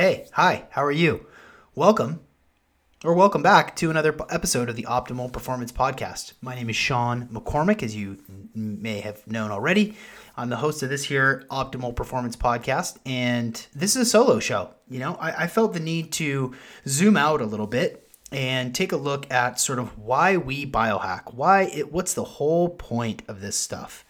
Hey, 0.00 0.28
hi, 0.32 0.64
how 0.70 0.82
are 0.82 0.90
you? 0.90 1.26
Welcome, 1.74 2.20
or 3.04 3.12
welcome 3.12 3.42
back 3.42 3.76
to 3.76 3.90
another 3.90 4.16
episode 4.30 4.70
of 4.70 4.76
the 4.76 4.84
Optimal 4.84 5.30
Performance 5.30 5.72
Podcast. 5.72 6.32
My 6.40 6.54
name 6.54 6.70
is 6.70 6.76
Sean 6.76 7.28
McCormick, 7.28 7.82
as 7.82 7.94
you 7.94 8.16
may 8.54 9.00
have 9.00 9.26
known 9.26 9.50
already. 9.50 9.94
I'm 10.38 10.48
the 10.48 10.56
host 10.56 10.82
of 10.82 10.88
this 10.88 11.04
here 11.04 11.44
Optimal 11.50 11.94
Performance 11.94 12.34
Podcast, 12.34 12.96
and 13.04 13.54
this 13.74 13.94
is 13.94 14.06
a 14.06 14.10
solo 14.10 14.38
show. 14.40 14.70
You 14.88 15.00
know, 15.00 15.18
I, 15.20 15.44
I 15.44 15.46
felt 15.48 15.74
the 15.74 15.80
need 15.80 16.12
to 16.12 16.54
zoom 16.88 17.18
out 17.18 17.42
a 17.42 17.44
little 17.46 17.66
bit 17.66 18.08
and 18.32 18.74
take 18.74 18.92
a 18.92 18.96
look 18.96 19.30
at 19.30 19.60
sort 19.60 19.78
of 19.78 19.98
why 19.98 20.38
we 20.38 20.64
biohack, 20.64 21.34
why 21.34 21.64
it, 21.64 21.92
what's 21.92 22.14
the 22.14 22.24
whole 22.24 22.70
point 22.70 23.22
of 23.28 23.42
this 23.42 23.56
stuff. 23.56 24.06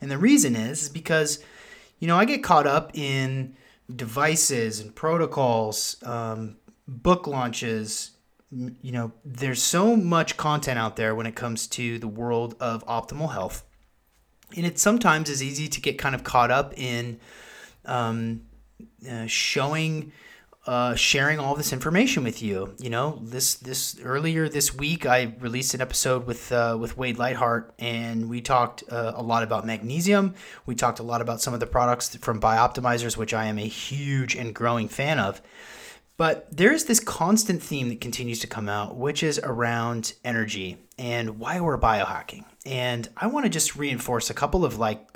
And 0.00 0.10
the 0.10 0.16
reason 0.16 0.56
is, 0.56 0.84
is 0.84 0.88
because, 0.88 1.44
you 1.98 2.08
know, 2.08 2.16
I 2.16 2.24
get 2.24 2.42
caught 2.42 2.66
up 2.66 2.96
in 2.96 3.56
devices 3.94 4.80
and 4.80 4.94
protocols, 4.94 5.96
um, 6.02 6.56
book 6.86 7.26
launches. 7.26 8.12
You 8.50 8.92
know, 8.92 9.12
there's 9.24 9.62
so 9.62 9.96
much 9.96 10.36
content 10.36 10.78
out 10.78 10.96
there 10.96 11.14
when 11.14 11.26
it 11.26 11.34
comes 11.34 11.66
to 11.68 11.98
the 11.98 12.08
world 12.08 12.54
of 12.60 12.86
optimal 12.86 13.32
health. 13.32 13.64
And 14.56 14.64
it 14.64 14.78
sometimes 14.78 15.28
is 15.28 15.42
easy 15.42 15.66
to 15.68 15.80
get 15.80 15.98
kind 15.98 16.14
of 16.14 16.22
caught 16.22 16.50
up 16.50 16.72
in 16.76 17.18
um, 17.84 18.42
uh, 19.10 19.26
showing 19.26 20.12
uh, 20.66 20.94
sharing 20.94 21.38
all 21.38 21.54
this 21.54 21.72
information 21.72 22.24
with 22.24 22.42
you. 22.42 22.74
You 22.78 22.90
know, 22.90 23.18
this 23.22 23.54
this 23.54 24.00
earlier 24.02 24.48
this 24.48 24.74
week 24.74 25.04
I 25.04 25.34
released 25.40 25.74
an 25.74 25.80
episode 25.80 26.26
with 26.26 26.50
uh, 26.52 26.76
with 26.80 26.96
Wade 26.96 27.18
Lightheart, 27.18 27.74
and 27.78 28.28
we 28.30 28.40
talked 28.40 28.84
uh, 28.90 29.12
a 29.14 29.22
lot 29.22 29.42
about 29.42 29.66
magnesium. 29.66 30.34
We 30.64 30.74
talked 30.74 31.00
a 31.00 31.02
lot 31.02 31.20
about 31.20 31.40
some 31.40 31.54
of 31.54 31.60
the 31.60 31.66
products 31.66 32.16
from 32.16 32.40
Bioptimizers, 32.40 33.16
which 33.16 33.34
I 33.34 33.46
am 33.46 33.58
a 33.58 33.66
huge 33.66 34.34
and 34.34 34.54
growing 34.54 34.88
fan 34.88 35.18
of. 35.18 35.42
But 36.16 36.46
there's 36.56 36.84
this 36.84 37.00
constant 37.00 37.60
theme 37.60 37.88
that 37.88 38.00
continues 38.00 38.38
to 38.40 38.46
come 38.46 38.68
out, 38.68 38.96
which 38.96 39.22
is 39.22 39.40
around 39.40 40.14
energy 40.24 40.78
and 40.96 41.40
why 41.40 41.60
we're 41.60 41.78
biohacking. 41.78 42.44
And 42.64 43.08
I 43.16 43.26
want 43.26 43.46
to 43.46 43.50
just 43.50 43.74
reinforce 43.74 44.30
a 44.30 44.34
couple 44.34 44.64
of 44.64 44.78
like 44.78 45.08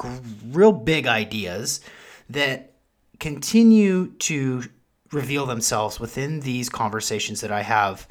real 0.44 0.72
big 0.72 1.06
ideas 1.06 1.80
that 2.28 2.72
continue 3.20 4.12
to 4.18 4.64
reveal 5.12 5.46
themselves 5.46 5.98
within 5.98 6.40
these 6.40 6.68
conversations 6.68 7.40
that 7.40 7.52
I 7.52 7.62
have 7.62 8.06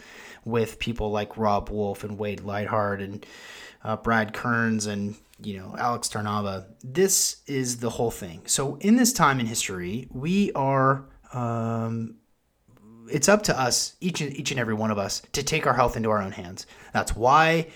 with 0.45 0.79
people 0.79 1.11
like 1.11 1.37
Robb 1.37 1.69
Wolf 1.69 2.03
and 2.03 2.17
Wade 2.17 2.41
Lightheart 2.41 3.01
and 3.01 3.25
uh, 3.83 3.97
Brad 3.97 4.33
Kearns 4.33 4.85
and 4.85 5.15
you 5.41 5.57
know 5.57 5.75
Alex 5.77 6.07
Tarnava. 6.07 6.65
This 6.83 7.43
is 7.45 7.77
the 7.77 7.89
whole 7.89 8.11
thing. 8.11 8.41
So 8.45 8.77
in 8.77 8.95
this 8.95 9.13
time 9.13 9.39
in 9.39 9.45
history, 9.45 10.07
we 10.11 10.51
are. 10.53 11.05
Um, 11.33 12.15
it's 13.09 13.29
up 13.29 13.43
to 13.43 13.57
us, 13.57 13.95
each 14.01 14.19
and 14.19 14.35
each 14.35 14.51
and 14.51 14.59
every 14.59 14.73
one 14.73 14.91
of 14.91 14.97
us, 14.97 15.21
to 15.33 15.43
take 15.43 15.65
our 15.65 15.73
health 15.73 15.95
into 15.95 16.09
our 16.09 16.21
own 16.21 16.31
hands. 16.31 16.65
That's 16.93 17.15
why 17.15 17.67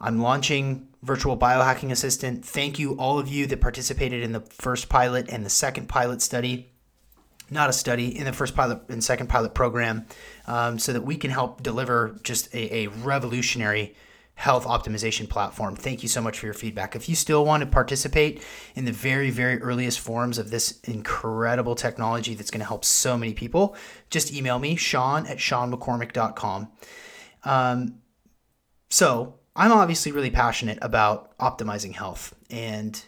I'm 0.00 0.20
launching 0.20 0.88
virtual 1.02 1.36
biohacking 1.36 1.90
assistant. 1.90 2.44
Thank 2.44 2.78
you 2.78 2.92
all 2.94 3.18
of 3.18 3.28
you 3.28 3.46
that 3.48 3.60
participated 3.60 4.22
in 4.22 4.32
the 4.32 4.40
first 4.40 4.88
pilot 4.88 5.28
and 5.28 5.44
the 5.44 5.50
second 5.50 5.88
pilot 5.88 6.22
study 6.22 6.69
not 7.50 7.70
a 7.70 7.72
study 7.72 8.16
in 8.16 8.24
the 8.24 8.32
first 8.32 8.54
pilot 8.54 8.82
and 8.88 9.02
second 9.02 9.28
pilot 9.28 9.54
program 9.54 10.06
um, 10.46 10.78
so 10.78 10.92
that 10.92 11.02
we 11.02 11.16
can 11.16 11.30
help 11.30 11.62
deliver 11.62 12.18
just 12.22 12.52
a, 12.54 12.84
a, 12.84 12.86
revolutionary 12.88 13.94
health 14.34 14.64
optimization 14.64 15.28
platform. 15.28 15.76
Thank 15.76 16.02
you 16.02 16.08
so 16.08 16.22
much 16.22 16.38
for 16.38 16.46
your 16.46 16.54
feedback. 16.54 16.96
If 16.96 17.08
you 17.08 17.14
still 17.14 17.44
want 17.44 17.62
to 17.62 17.66
participate 17.66 18.42
in 18.74 18.86
the 18.86 18.92
very, 18.92 19.30
very 19.30 19.60
earliest 19.60 20.00
forms 20.00 20.38
of 20.38 20.50
this 20.50 20.80
incredible 20.80 21.74
technology 21.74 22.34
that's 22.34 22.50
going 22.50 22.60
to 22.60 22.66
help 22.66 22.84
so 22.84 23.18
many 23.18 23.34
people, 23.34 23.76
just 24.08 24.32
email 24.32 24.58
me, 24.58 24.76
Sean 24.76 25.26
at 25.26 25.38
SeanMcCormick.com. 25.38 26.68
Um, 27.44 28.00
so 28.88 29.34
I'm 29.54 29.72
obviously 29.72 30.12
really 30.12 30.30
passionate 30.30 30.78
about 30.80 31.36
optimizing 31.38 31.94
health. 31.94 32.34
And 32.48 33.02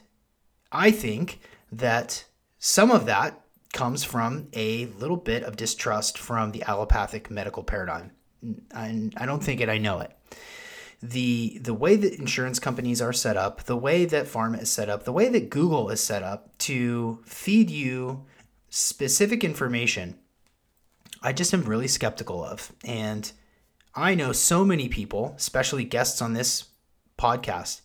I 0.70 0.90
think 0.90 1.40
that 1.70 2.24
some 2.58 2.90
of 2.90 3.06
that 3.06 3.41
comes 3.72 4.04
from 4.04 4.48
a 4.52 4.86
little 4.86 5.16
bit 5.16 5.42
of 5.44 5.56
distrust 5.56 6.18
from 6.18 6.52
the 6.52 6.62
allopathic 6.64 7.30
medical 7.30 7.64
paradigm. 7.64 8.12
And 8.70 9.14
I 9.16 9.26
don't 9.26 9.42
think 9.42 9.60
it, 9.60 9.68
I 9.68 9.78
know 9.78 10.00
it. 10.00 10.16
The, 11.02 11.58
the 11.60 11.74
way 11.74 11.96
that 11.96 12.14
insurance 12.14 12.58
companies 12.58 13.02
are 13.02 13.12
set 13.12 13.36
up, 13.36 13.64
the 13.64 13.76
way 13.76 14.04
that 14.04 14.26
pharma 14.26 14.62
is 14.62 14.70
set 14.70 14.88
up, 14.88 15.04
the 15.04 15.12
way 15.12 15.28
that 15.28 15.50
Google 15.50 15.90
is 15.90 16.00
set 16.00 16.22
up 16.22 16.56
to 16.58 17.20
feed 17.24 17.70
you 17.70 18.24
specific 18.68 19.42
information, 19.42 20.18
I 21.22 21.32
just 21.32 21.54
am 21.54 21.62
really 21.62 21.88
skeptical 21.88 22.44
of. 22.44 22.72
And 22.84 23.30
I 23.94 24.14
know 24.14 24.32
so 24.32 24.64
many 24.64 24.88
people, 24.88 25.34
especially 25.36 25.84
guests 25.84 26.22
on 26.22 26.34
this 26.34 26.68
podcast, 27.18 27.80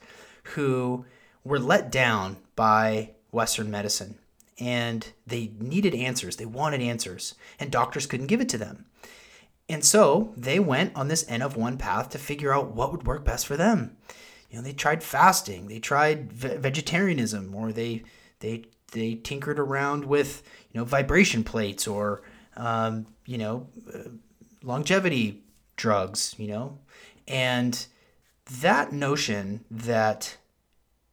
who 0.56 1.06
were 1.44 1.60
let 1.60 1.92
down 1.92 2.38
by 2.56 3.12
Western 3.32 3.72
medicine 3.72 4.18
and 4.60 5.08
they 5.26 5.52
needed 5.60 5.94
answers. 5.94 6.38
They 6.38 6.46
wanted 6.46 6.82
answers, 6.82 7.36
and 7.60 7.72
doctors 7.72 8.06
couldn't 8.06 8.28
give 8.28 8.42
it 8.42 8.50
to 8.50 8.58
them. 8.58 8.86
And 9.70 9.84
so 9.84 10.34
they 10.38 10.60
went 10.60 10.96
on 10.96 11.08
this 11.08 11.26
N 11.28 11.42
of 11.42 11.58
one 11.58 11.78
path 11.78 12.10
to 12.12 12.18
figure 12.18 12.54
out 12.54 12.74
what 12.74 12.92
would 12.92 13.06
work 13.06 13.26
best 13.26 13.46
for 13.46 13.58
them. 13.58 13.98
You 14.50 14.58
know, 14.58 14.64
they 14.64 14.74
tried 14.74 15.04
fasting, 15.04 15.68
they 15.68 15.80
tried 15.80 16.32
ve- 16.32 16.58
vegetarianism, 16.58 17.54
or 17.54 17.72
they 17.72 18.04
they 18.40 18.66
they 18.94 19.16
tinkered 19.16 19.60
around 19.60 20.06
with 20.06 20.42
you 20.72 20.80
know 20.80 20.86
vibration 20.86 21.44
plates 21.44 21.86
or 21.88 22.22
um, 22.56 23.08
you 23.26 23.38
know 23.38 23.68
uh, 23.94 24.10
longevity 24.64 25.44
drugs. 25.76 26.34
You 26.38 26.48
know, 26.48 26.78
and 27.28 27.86
that 28.62 28.94
notion 28.94 29.66
that 29.70 30.38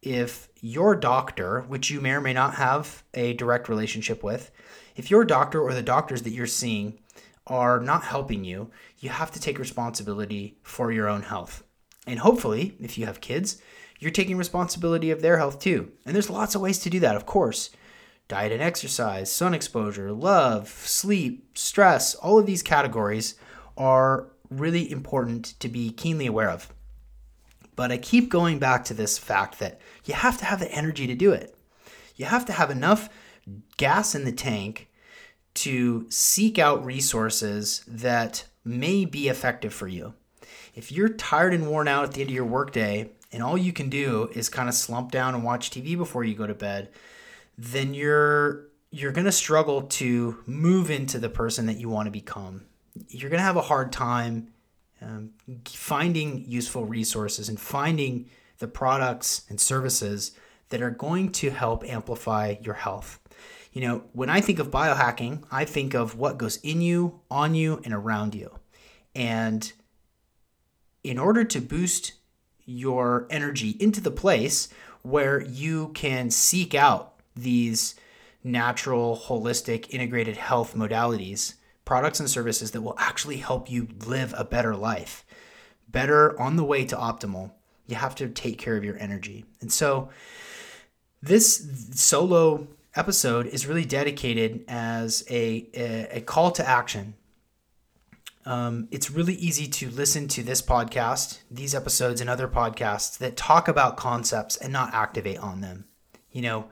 if 0.05 0.49
your 0.61 0.95
doctor, 0.95 1.61
which 1.61 1.89
you 1.89 1.99
may 1.99 2.11
or 2.11 2.21
may 2.21 2.33
not 2.33 2.55
have 2.55 3.03
a 3.15 3.33
direct 3.33 3.67
relationship 3.67 4.23
with, 4.23 4.51
if 4.95 5.09
your 5.09 5.25
doctor 5.25 5.61
or 5.61 5.73
the 5.73 5.81
doctors 5.81 6.21
that 6.21 6.31
you're 6.31 6.45
seeing 6.45 6.99
are 7.47 7.79
not 7.79 8.03
helping 8.03 8.43
you, 8.43 8.69
you 8.99 9.09
have 9.09 9.31
to 9.31 9.39
take 9.39 9.59
responsibility 9.59 10.57
for 10.61 10.91
your 10.91 11.09
own 11.09 11.23
health. 11.23 11.63
And 12.07 12.19
hopefully, 12.19 12.75
if 12.79 12.97
you 12.97 13.07
have 13.07 13.19
kids, 13.19 13.61
you're 13.99 14.11
taking 14.11 14.37
responsibility 14.37 15.09
of 15.09 15.21
their 15.21 15.37
health 15.37 15.59
too. 15.59 15.91
And 16.05 16.13
there's 16.13 16.29
lots 16.29 16.53
of 16.53 16.61
ways 16.61 16.79
to 16.79 16.89
do 16.89 16.99
that, 16.99 17.15
of 17.15 17.25
course. 17.25 17.71
Diet 18.27 18.51
and 18.51 18.61
exercise, 18.61 19.31
sun 19.31 19.53
exposure, 19.53 20.11
love, 20.11 20.69
sleep, 20.69 21.57
stress, 21.57 22.15
all 22.15 22.39
of 22.39 22.45
these 22.45 22.63
categories 22.63 23.35
are 23.77 24.27
really 24.49 24.91
important 24.91 25.59
to 25.59 25.67
be 25.67 25.91
keenly 25.91 26.27
aware 26.27 26.49
of. 26.49 26.71
But 27.75 27.91
I 27.91 27.97
keep 27.97 28.29
going 28.29 28.59
back 28.59 28.85
to 28.85 28.93
this 28.93 29.17
fact 29.17 29.59
that 29.59 29.79
you 30.05 30.13
have 30.13 30.37
to 30.39 30.45
have 30.45 30.59
the 30.59 30.71
energy 30.71 31.07
to 31.07 31.15
do 31.15 31.31
it. 31.31 31.55
You 32.15 32.25
have 32.25 32.45
to 32.45 32.53
have 32.53 32.71
enough 32.71 33.09
gas 33.77 34.15
in 34.15 34.23
the 34.23 34.31
tank 34.31 34.89
to 35.55 36.05
seek 36.09 36.59
out 36.59 36.85
resources 36.85 37.83
that 37.87 38.45
may 38.63 39.05
be 39.05 39.27
effective 39.27 39.73
for 39.73 39.87
you. 39.87 40.13
If 40.73 40.91
you're 40.91 41.09
tired 41.09 41.53
and 41.53 41.67
worn 41.67 41.87
out 41.87 42.03
at 42.03 42.11
the 42.11 42.21
end 42.21 42.29
of 42.29 42.35
your 42.35 42.45
workday 42.45 43.11
and 43.31 43.41
all 43.41 43.57
you 43.57 43.71
can 43.71 43.89
do 43.89 44.29
is 44.33 44.49
kind 44.49 44.67
of 44.67 44.75
slump 44.75 45.11
down 45.11 45.33
and 45.33 45.43
watch 45.43 45.71
TV 45.71 45.97
before 45.97 46.23
you 46.23 46.35
go 46.35 46.47
to 46.47 46.53
bed, 46.53 46.89
then 47.57 47.93
you're 47.93 48.67
you're 48.91 49.11
going 49.11 49.25
to 49.25 49.31
struggle 49.31 49.83
to 49.83 50.37
move 50.45 50.89
into 50.89 51.19
the 51.19 51.29
person 51.29 51.65
that 51.65 51.77
you 51.77 51.89
want 51.89 52.07
to 52.07 52.11
become. 52.11 52.65
You're 53.09 53.29
going 53.29 53.39
to 53.39 53.45
have 53.45 53.57
a 53.57 53.61
hard 53.61 53.91
time 53.91 54.53
um, 55.05 55.31
finding 55.65 56.43
useful 56.47 56.85
resources 56.85 57.47
and 57.47 57.59
finding 57.59 58.29
the 58.57 58.67
products 58.67 59.45
and 59.49 59.59
services 59.59 60.31
that 60.69 60.81
are 60.81 60.89
going 60.89 61.31
to 61.31 61.51
help 61.51 61.83
amplify 61.85 62.55
your 62.61 62.73
health. 62.73 63.19
You 63.71 63.81
know, 63.81 64.03
when 64.13 64.29
I 64.29 64.41
think 64.41 64.59
of 64.59 64.71
biohacking, 64.71 65.43
I 65.51 65.65
think 65.65 65.93
of 65.93 66.17
what 66.17 66.37
goes 66.37 66.57
in 66.57 66.81
you, 66.81 67.19
on 67.29 67.53
you, 67.55 67.81
and 67.83 67.93
around 67.93 68.33
you. 68.33 68.57
And 69.13 69.71
in 71.03 71.19
order 71.19 71.43
to 71.43 71.61
boost 71.61 72.13
your 72.65 73.27
energy 73.29 73.75
into 73.79 74.01
the 74.01 74.11
place 74.11 74.69
where 75.03 75.41
you 75.41 75.89
can 75.89 76.31
seek 76.31 76.73
out 76.73 77.13
these 77.35 77.95
natural, 78.43 79.21
holistic, 79.27 79.89
integrated 79.89 80.37
health 80.37 80.73
modalities, 80.75 81.55
products 81.85 82.19
and 82.19 82.29
services 82.29 82.71
that 82.71 82.81
will 82.81 82.95
actually 82.97 83.37
help 83.37 83.69
you 83.69 83.87
live 84.05 84.33
a 84.37 84.43
better 84.43 84.75
life, 84.75 85.25
better 85.87 86.39
on 86.39 86.55
the 86.55 86.63
way 86.63 86.83
to 86.85 86.95
optimal. 86.95 87.51
You 87.87 87.95
have 87.95 88.15
to 88.15 88.27
take 88.27 88.57
care 88.57 88.75
of 88.75 88.83
your 88.83 88.97
energy. 88.97 89.45
And 89.61 89.71
so, 89.71 90.09
this 91.21 91.67
solo 91.93 92.67
episode 92.95 93.47
is 93.47 93.65
really 93.65 93.85
dedicated 93.85 94.63
as 94.67 95.23
a, 95.29 95.67
a, 95.73 96.17
a 96.17 96.21
call 96.21 96.51
to 96.51 96.67
action. 96.67 97.15
Um, 98.45 98.87
it's 98.91 99.09
really 99.09 99.33
easy 99.33 99.67
to 99.67 99.89
listen 99.89 100.27
to 100.29 100.43
this 100.43 100.61
podcast, 100.61 101.39
these 101.49 101.73
episodes, 101.73 102.21
and 102.21 102.29
other 102.29 102.47
podcasts 102.47 103.17
that 103.17 103.35
talk 103.35 103.67
about 103.67 103.97
concepts 103.97 104.55
and 104.55 104.71
not 104.71 104.93
activate 104.93 105.39
on 105.39 105.61
them. 105.61 105.85
You 106.31 106.43
know, 106.43 106.65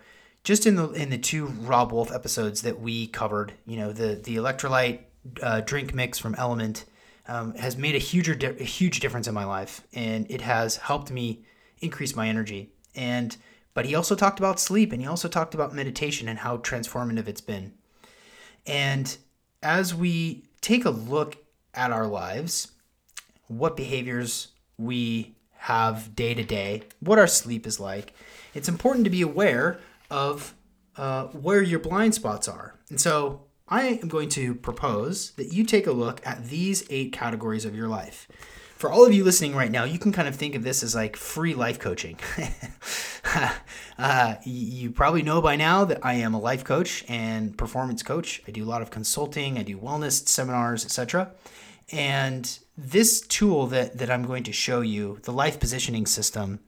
just 0.44 0.66
in 0.66 0.75
the 0.75 0.90
in 0.92 1.10
the 1.10 1.18
two 1.18 1.45
Robb 1.45 1.92
Wolf 1.92 2.12
episodes 2.12 2.62
that 2.63 2.80
we 2.80 3.07
covered, 3.07 3.54
you 3.66 3.78
know, 3.78 3.94
the 3.94 4.16
the 4.16 4.36
electrolyte 4.36 5.00
uh, 5.42 5.62
drink 5.62 5.94
mix 5.94 6.19
from 6.19 6.36
LMNT 6.36 6.84
um, 7.28 7.56
has 7.56 7.78
made 7.78 7.95
a 7.95 8.00
huge 8.00 8.44
a 8.44 8.63
huge 8.63 9.00
difference 9.00 9.28
in 9.28 9.34
my 9.34 9.45
life, 9.45 9.81
and 9.94 10.30
it 10.30 10.42
has 10.42 10.78
helped 10.78 11.12
me 11.12 11.45
increase 11.80 12.16
my 12.16 12.28
energy. 12.28 12.72
And 12.95 13.36
but 13.74 13.86
he 13.86 13.95
also 13.95 14.16
talked 14.16 14.40
about 14.40 14.60
sleep, 14.60 14.92
and 14.92 15.01
he 15.01 15.07
also 15.07 15.28
talked 15.28 15.54
about 15.54 15.74
meditation 15.74 16.28
and 16.28 16.40
how 16.40 16.57
transformative 16.57 17.28
it's 17.28 17.42
been. 17.42 17.74
And 18.66 19.18
as 19.62 19.95
we 19.95 20.45
take 20.62 20.86
a 20.86 20.90
look 20.90 21.38
at 21.74 21.92
our 21.92 22.06
lives, 22.06 22.72
what 23.48 23.75
behaviors 23.75 24.50
we 24.78 25.36
have 25.51 26.16
day 26.16 26.34
to 26.34 26.44
day, 26.44 26.84
what 27.00 27.18
our 27.18 27.28
sleep 27.28 27.66
is 27.66 27.80
like, 27.80 28.13
it's 28.54 28.69
important 28.69 29.06
to 29.06 29.10
be 29.10 29.22
aware 29.22 29.80
of 30.13 30.54
uh, 30.95 31.25
where 31.27 31.62
your 31.62 31.80
blind 31.80 32.13
spots 32.13 32.48
are. 32.48 32.80
And 32.89 33.01
so 33.01 33.42
I 33.68 34.00
am 34.01 34.07
going 34.07 34.30
to 34.30 34.54
propose 34.54 35.31
that 35.31 35.51
you 35.51 35.65
take 35.65 35.88
a 35.88 35.92
look 35.92 36.25
at 36.25 36.45
these 36.45 36.86
eight 36.92 37.12
categories 37.12 37.65
of 37.65 37.75
your 37.75 37.88
life. 37.88 38.27
For 38.75 38.92
all 38.92 39.06
of 39.06 39.13
you 39.13 39.24
listening 39.24 39.56
right 39.56 39.71
now, 39.71 39.86
you 39.86 39.98
can 39.98 40.12
kind 40.12 40.27
of 40.27 40.36
think 40.36 40.54
of 40.54 40.63
this 40.63 40.83
as 40.83 40.94
like 40.94 41.15
free 41.15 41.56
life 41.56 41.80
coaching. 41.80 42.19
uh, 43.98 44.36
you 44.44 44.92
probably 44.92 45.24
know 45.24 45.42
by 45.42 45.56
now 45.56 45.83
that 45.86 46.06
I 46.06 46.16
am 46.16 46.36
a 46.36 46.39
life 46.39 46.63
coach 46.63 47.04
and 47.07 47.57
performance 47.57 48.04
coach. 48.04 48.42
I 48.48 48.51
do 48.51 48.63
a 48.63 48.69
lot 48.69 48.83
of 48.83 48.92
consulting, 48.92 49.57
I 49.57 49.63
do 49.63 49.77
wellness 49.77 50.27
seminars, 50.27 50.86
etc. 50.86 51.31
And 51.92 52.59
this 52.77 53.21
tool 53.21 53.66
that, 53.68 53.98
that 53.98 54.12
I'm 54.12 54.25
going 54.25 54.44
to 54.44 54.51
show 54.51 54.81
you, 54.81 55.19
the 55.24 55.33
life 55.33 55.59
positioning 55.59 56.06
system, 56.06 56.59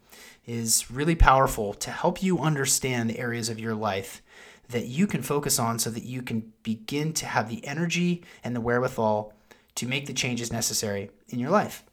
is 0.46 0.92
really 0.92 1.16
powerful 1.16 1.74
to 1.74 1.90
help 1.92 2.22
you 2.22 2.40
understand 2.40 3.10
the 3.10 3.20
areas 3.20 3.50
of 3.50 3.60
your 3.60 3.76
life 3.76 4.22
that 4.70 4.86
you 4.86 5.08
can 5.08 5.22
focus 5.22 5.60
on 5.60 5.80
so 5.80 5.90
that 5.90 6.04
you 6.04 6.22
can 6.22 6.54
begin 6.64 7.14
to 7.14 7.26
have 7.26 7.50
the 7.50 7.66
energy 7.66 8.24
and 8.44 8.56
the 8.56 8.62
wherewithal 8.62 9.34
to 9.76 9.88
make 9.88 10.08
the 10.08 10.14
changes 10.14 10.52
necessary 10.52 11.10
in 11.30 11.40
your 11.40 11.50
life. 11.50 11.84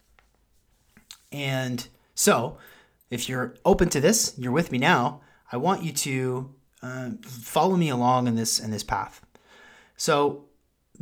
And 1.30 1.86
so, 2.14 2.58
if 3.10 3.28
you're 3.28 3.54
open 3.64 3.88
to 3.90 4.00
this, 4.00 4.34
you're 4.38 4.52
with 4.52 4.72
me 4.72 4.78
now, 4.78 5.20
I 5.50 5.56
want 5.56 5.82
you 5.82 5.92
to 5.92 6.54
uh, 6.82 7.10
follow 7.22 7.76
me 7.76 7.90
along 7.90 8.26
in 8.26 8.36
this 8.36 8.58
in 8.58 8.70
this 8.70 8.82
path. 8.82 9.20
So, 9.96 10.44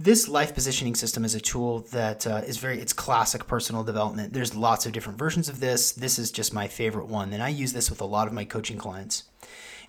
this 0.02 0.28
life 0.28 0.54
positioning 0.54 0.94
system 0.94 1.26
is 1.26 1.34
a 1.34 1.40
tool 1.40 1.80
that 1.90 2.26
uh, 2.26 2.40
is 2.46 2.56
very 2.56 2.80
it's 2.80 2.94
classic 2.94 3.46
personal 3.46 3.84
development. 3.84 4.32
There's 4.32 4.56
lots 4.56 4.86
of 4.86 4.92
different 4.92 5.18
versions 5.18 5.48
of 5.48 5.60
this. 5.60 5.92
This 5.92 6.18
is 6.18 6.30
just 6.30 6.54
my 6.54 6.68
favorite 6.68 7.06
one 7.06 7.32
and 7.34 7.42
i 7.42 7.48
use 7.48 7.74
this 7.74 7.90
with 7.90 8.00
a 8.00 8.06
lot 8.06 8.26
of 8.26 8.32
my 8.32 8.44
coaching 8.44 8.78
clients. 8.78 9.24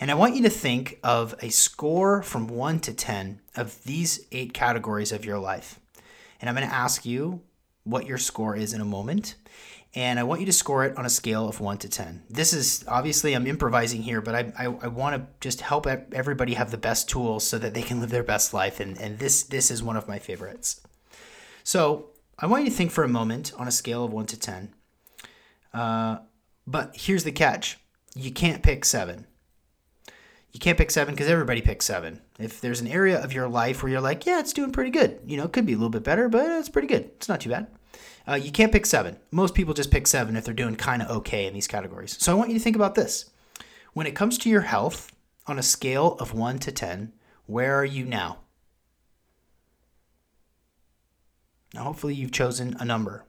And 0.01 0.11
i 0.11 0.13
want 0.13 0.35
you 0.35 0.41
to 0.43 0.49
think 0.49 0.99
of 1.01 1.33
a 1.41 1.49
score 1.49 2.21
from 2.23 2.47
1 2.47 2.79
to 2.81 2.93
10 2.93 3.39
of 3.55 3.81
these 3.85 4.25
eight 4.33 4.53
categories 4.53 5.13
of 5.13 5.23
your 5.23 5.39
life. 5.39 5.79
And 6.41 6.49
i'm 6.49 6.55
going 6.55 6.67
to 6.67 6.75
ask 6.75 7.05
you 7.05 7.41
what 7.83 8.05
your 8.05 8.17
score 8.17 8.55
is 8.55 8.73
in 8.73 8.81
a 8.81 8.85
moment 8.85 9.35
and 9.93 10.19
I 10.19 10.23
want 10.23 10.39
you 10.39 10.45
to 10.45 10.53
score 10.53 10.85
it 10.85 10.97
on 10.97 11.05
a 11.05 11.09
scale 11.09 11.49
of 11.49 11.59
1 11.59 11.79
to 11.79 11.89
10. 11.89 12.23
This 12.29 12.53
is 12.53 12.85
obviously, 12.87 13.33
I'm 13.33 13.45
improvising 13.45 14.01
here, 14.01 14.21
but 14.21 14.35
I, 14.35 14.53
I, 14.57 14.65
I 14.65 14.87
want 14.87 15.17
to 15.17 15.27
just 15.41 15.61
help 15.61 15.85
everybody 15.85 16.53
have 16.53 16.71
the 16.71 16.77
best 16.77 17.09
tools 17.09 17.45
so 17.45 17.57
that 17.57 17.73
they 17.73 17.81
can 17.81 17.99
live 17.99 18.09
their 18.09 18.23
best 18.23 18.53
life. 18.53 18.79
And, 18.79 18.97
and 18.99 19.19
this, 19.19 19.43
this 19.43 19.69
is 19.69 19.83
one 19.83 19.97
of 19.97 20.07
my 20.07 20.17
favorites. 20.17 20.79
So 21.65 22.11
I 22.39 22.45
want 22.45 22.63
you 22.63 22.69
to 22.69 22.75
think 22.75 22.91
for 22.91 23.03
a 23.03 23.09
moment 23.09 23.51
on 23.57 23.67
a 23.67 23.71
scale 23.71 24.05
of 24.05 24.13
1 24.13 24.27
to 24.27 24.39
10. 24.39 24.73
Uh, 25.73 26.19
but 26.65 26.95
here's 26.95 27.25
the 27.25 27.31
catch 27.31 27.77
you 28.15 28.31
can't 28.31 28.63
pick 28.63 28.85
7. 28.85 29.25
You 30.53 30.59
can't 30.59 30.77
pick 30.77 30.91
7 30.91 31.13
because 31.13 31.29
everybody 31.29 31.61
picks 31.61 31.85
7. 31.85 32.21
If 32.39 32.61
there's 32.61 32.81
an 32.81 32.87
area 32.87 33.21
of 33.21 33.33
your 33.33 33.47
life 33.47 33.83
where 33.83 33.91
you're 33.91 34.01
like, 34.01 34.25
yeah, 34.25 34.39
it's 34.39 34.53
doing 34.53 34.71
pretty 34.71 34.89
good, 34.89 35.19
you 35.25 35.37
know, 35.37 35.45
it 35.45 35.53
could 35.53 35.65
be 35.65 35.73
a 35.73 35.77
little 35.77 35.89
bit 35.89 36.03
better, 36.03 36.29
but 36.29 36.45
it's 36.45 36.69
pretty 36.69 36.87
good. 36.87 37.03
It's 37.15 37.29
not 37.29 37.41
too 37.41 37.49
bad 37.49 37.67
uh, 38.27 38.35
you 38.35 38.51
can't 38.51 38.71
pick 38.71 38.85
seven. 38.85 39.17
Most 39.31 39.55
people 39.55 39.73
just 39.73 39.91
pick 39.91 40.07
seven 40.07 40.35
if 40.35 40.45
they're 40.45 40.53
doing 40.53 40.75
kind 40.75 41.01
of 41.01 41.09
okay 41.09 41.47
in 41.47 41.53
these 41.53 41.67
categories. 41.67 42.17
So 42.19 42.31
I 42.31 42.35
want 42.35 42.49
you 42.49 42.57
to 42.57 42.63
think 42.63 42.75
about 42.75 42.95
this. 42.95 43.29
When 43.93 44.07
it 44.07 44.15
comes 44.15 44.37
to 44.39 44.49
your 44.49 44.61
health, 44.61 45.11
on 45.47 45.59
a 45.59 45.63
scale 45.63 46.15
of 46.19 46.33
one 46.33 46.59
to 46.59 46.71
10, 46.71 47.13
where 47.45 47.75
are 47.75 47.85
you 47.85 48.05
now? 48.05 48.39
Now, 51.73 51.83
hopefully, 51.83 52.13
you've 52.13 52.31
chosen 52.31 52.75
a 52.79 52.85
number. 52.85 53.25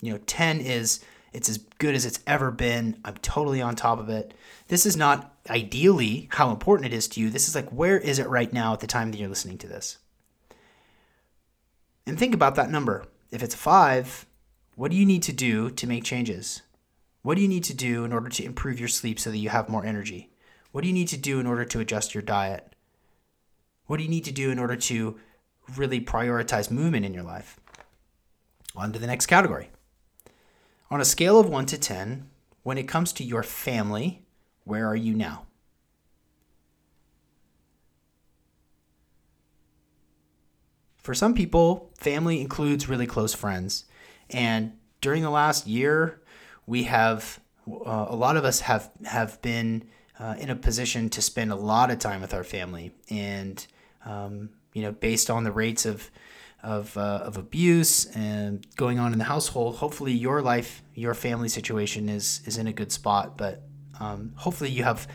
You 0.00 0.12
know, 0.12 0.18
10 0.26 0.60
is 0.60 1.04
it's 1.32 1.48
as 1.48 1.58
good 1.78 1.94
as 1.94 2.04
it's 2.04 2.20
ever 2.26 2.50
been. 2.50 2.98
I'm 3.04 3.16
totally 3.16 3.62
on 3.62 3.76
top 3.76 3.98
of 3.98 4.08
it. 4.08 4.34
This 4.68 4.86
is 4.86 4.96
not 4.96 5.34
ideally 5.48 6.28
how 6.32 6.50
important 6.50 6.92
it 6.92 6.96
is 6.96 7.08
to 7.08 7.20
you. 7.20 7.30
This 7.30 7.48
is 7.48 7.54
like, 7.54 7.68
where 7.70 7.98
is 7.98 8.18
it 8.18 8.28
right 8.28 8.52
now 8.52 8.72
at 8.72 8.80
the 8.80 8.86
time 8.86 9.10
that 9.10 9.18
you're 9.18 9.28
listening 9.28 9.58
to 9.58 9.66
this? 9.66 9.98
And 12.06 12.18
think 12.18 12.34
about 12.34 12.54
that 12.56 12.70
number. 12.70 13.06
If 13.30 13.42
it's 13.42 13.54
five, 13.54 14.26
what 14.82 14.90
do 14.90 14.96
you 14.96 15.06
need 15.06 15.22
to 15.22 15.32
do 15.32 15.70
to 15.70 15.86
make 15.86 16.02
changes? 16.02 16.62
What 17.22 17.36
do 17.36 17.40
you 17.40 17.46
need 17.46 17.62
to 17.62 17.72
do 17.72 18.04
in 18.04 18.12
order 18.12 18.28
to 18.28 18.44
improve 18.44 18.80
your 18.80 18.88
sleep 18.88 19.20
so 19.20 19.30
that 19.30 19.38
you 19.38 19.48
have 19.48 19.68
more 19.68 19.86
energy? 19.86 20.32
What 20.72 20.80
do 20.80 20.88
you 20.88 20.92
need 20.92 21.06
to 21.06 21.16
do 21.16 21.38
in 21.38 21.46
order 21.46 21.64
to 21.64 21.78
adjust 21.78 22.16
your 22.16 22.22
diet? 22.24 22.74
What 23.86 23.98
do 23.98 24.02
you 24.02 24.08
need 24.08 24.24
to 24.24 24.32
do 24.32 24.50
in 24.50 24.58
order 24.58 24.74
to 24.74 25.20
really 25.76 26.00
prioritize 26.00 26.68
movement 26.68 27.06
in 27.06 27.14
your 27.14 27.22
life? 27.22 27.60
On 28.74 28.92
to 28.92 28.98
the 28.98 29.06
next 29.06 29.26
category. 29.26 29.70
On 30.90 31.00
a 31.00 31.04
scale 31.04 31.38
of 31.38 31.48
1 31.48 31.64
to 31.66 31.78
10, 31.78 32.28
when 32.64 32.76
it 32.76 32.88
comes 32.88 33.12
to 33.12 33.22
your 33.22 33.44
family, 33.44 34.26
where 34.64 34.88
are 34.88 34.96
you 34.96 35.14
now? 35.14 35.46
For 40.98 41.14
some 41.14 41.34
people, 41.34 41.92
family 41.96 42.40
includes 42.40 42.88
really 42.88 43.06
close 43.06 43.32
friends. 43.32 43.84
And 44.30 44.72
during 45.02 45.22
the 45.22 45.30
last 45.30 45.66
year, 45.66 46.22
we 46.66 46.84
have 46.84 47.40
uh, 47.68 48.06
a 48.08 48.16
lot 48.16 48.38
of 48.38 48.46
us 48.46 48.60
have 48.60 48.90
have 49.04 49.42
been 49.42 49.84
uh, 50.18 50.36
in 50.38 50.48
a 50.48 50.56
position 50.56 51.10
to 51.10 51.20
spend 51.20 51.52
a 51.52 51.56
lot 51.56 51.90
of 51.90 51.98
time 51.98 52.22
with 52.22 52.32
our 52.32 52.44
family, 52.44 52.92
and 53.10 53.66
um, 54.06 54.48
you 54.72 54.80
know, 54.80 54.92
based 54.92 55.28
on 55.28 55.44
the 55.44 55.52
rates 55.52 55.84
of 55.84 56.10
of, 56.62 56.96
uh, 56.96 57.20
of 57.24 57.36
abuse 57.36 58.06
and 58.14 58.64
going 58.76 59.00
on 59.00 59.12
in 59.12 59.18
the 59.18 59.24
household, 59.24 59.76
hopefully 59.76 60.12
your 60.12 60.40
life, 60.40 60.80
your 60.94 61.12
family 61.12 61.48
situation 61.48 62.08
is 62.08 62.40
is 62.46 62.56
in 62.56 62.66
a 62.66 62.72
good 62.72 62.92
spot. 62.92 63.36
But 63.36 63.62
um, 64.00 64.32
hopefully 64.36 64.70
you 64.70 64.84
have 64.84 65.06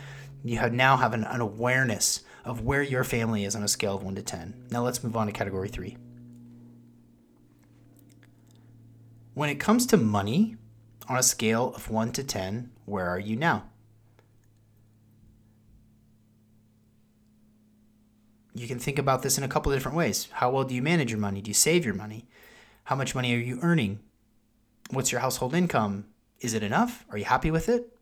you 0.44 0.58
have 0.58 0.72
now 0.72 0.96
have 0.98 1.14
an, 1.14 1.24
an 1.24 1.40
awareness 1.40 2.22
of 2.44 2.60
where 2.62 2.82
your 2.82 3.04
family 3.04 3.44
is 3.44 3.56
on 3.56 3.62
a 3.62 3.68
scale 3.68 3.96
of 3.96 4.02
one 4.02 4.14
to 4.14 4.22
ten. 4.22 4.54
Now 4.70 4.84
let's 4.84 5.02
move 5.02 5.16
on 5.16 5.26
to 5.26 5.32
category 5.32 5.68
three. 5.68 5.96
When 9.38 9.50
it 9.50 9.60
comes 9.60 9.86
to 9.86 9.96
money, 9.96 10.56
on 11.08 11.16
a 11.16 11.22
scale 11.22 11.72
of 11.76 11.88
1 11.88 12.10
to 12.14 12.24
10, 12.24 12.72
where 12.86 13.08
are 13.08 13.20
you 13.20 13.36
now? 13.36 13.66
You 18.52 18.66
can 18.66 18.80
think 18.80 18.98
about 18.98 19.22
this 19.22 19.38
in 19.38 19.44
a 19.44 19.48
couple 19.48 19.70
of 19.70 19.78
different 19.78 19.96
ways. 19.96 20.26
How 20.32 20.50
well 20.50 20.64
do 20.64 20.74
you 20.74 20.82
manage 20.82 21.12
your 21.12 21.20
money? 21.20 21.40
Do 21.40 21.50
you 21.50 21.54
save 21.54 21.84
your 21.84 21.94
money? 21.94 22.26
How 22.86 22.96
much 22.96 23.14
money 23.14 23.32
are 23.32 23.38
you 23.38 23.60
earning? 23.62 24.00
What's 24.90 25.12
your 25.12 25.20
household 25.20 25.54
income? 25.54 26.06
Is 26.40 26.52
it 26.52 26.64
enough? 26.64 27.06
Are 27.08 27.16
you 27.16 27.26
happy 27.26 27.52
with 27.52 27.68
it? 27.68 27.96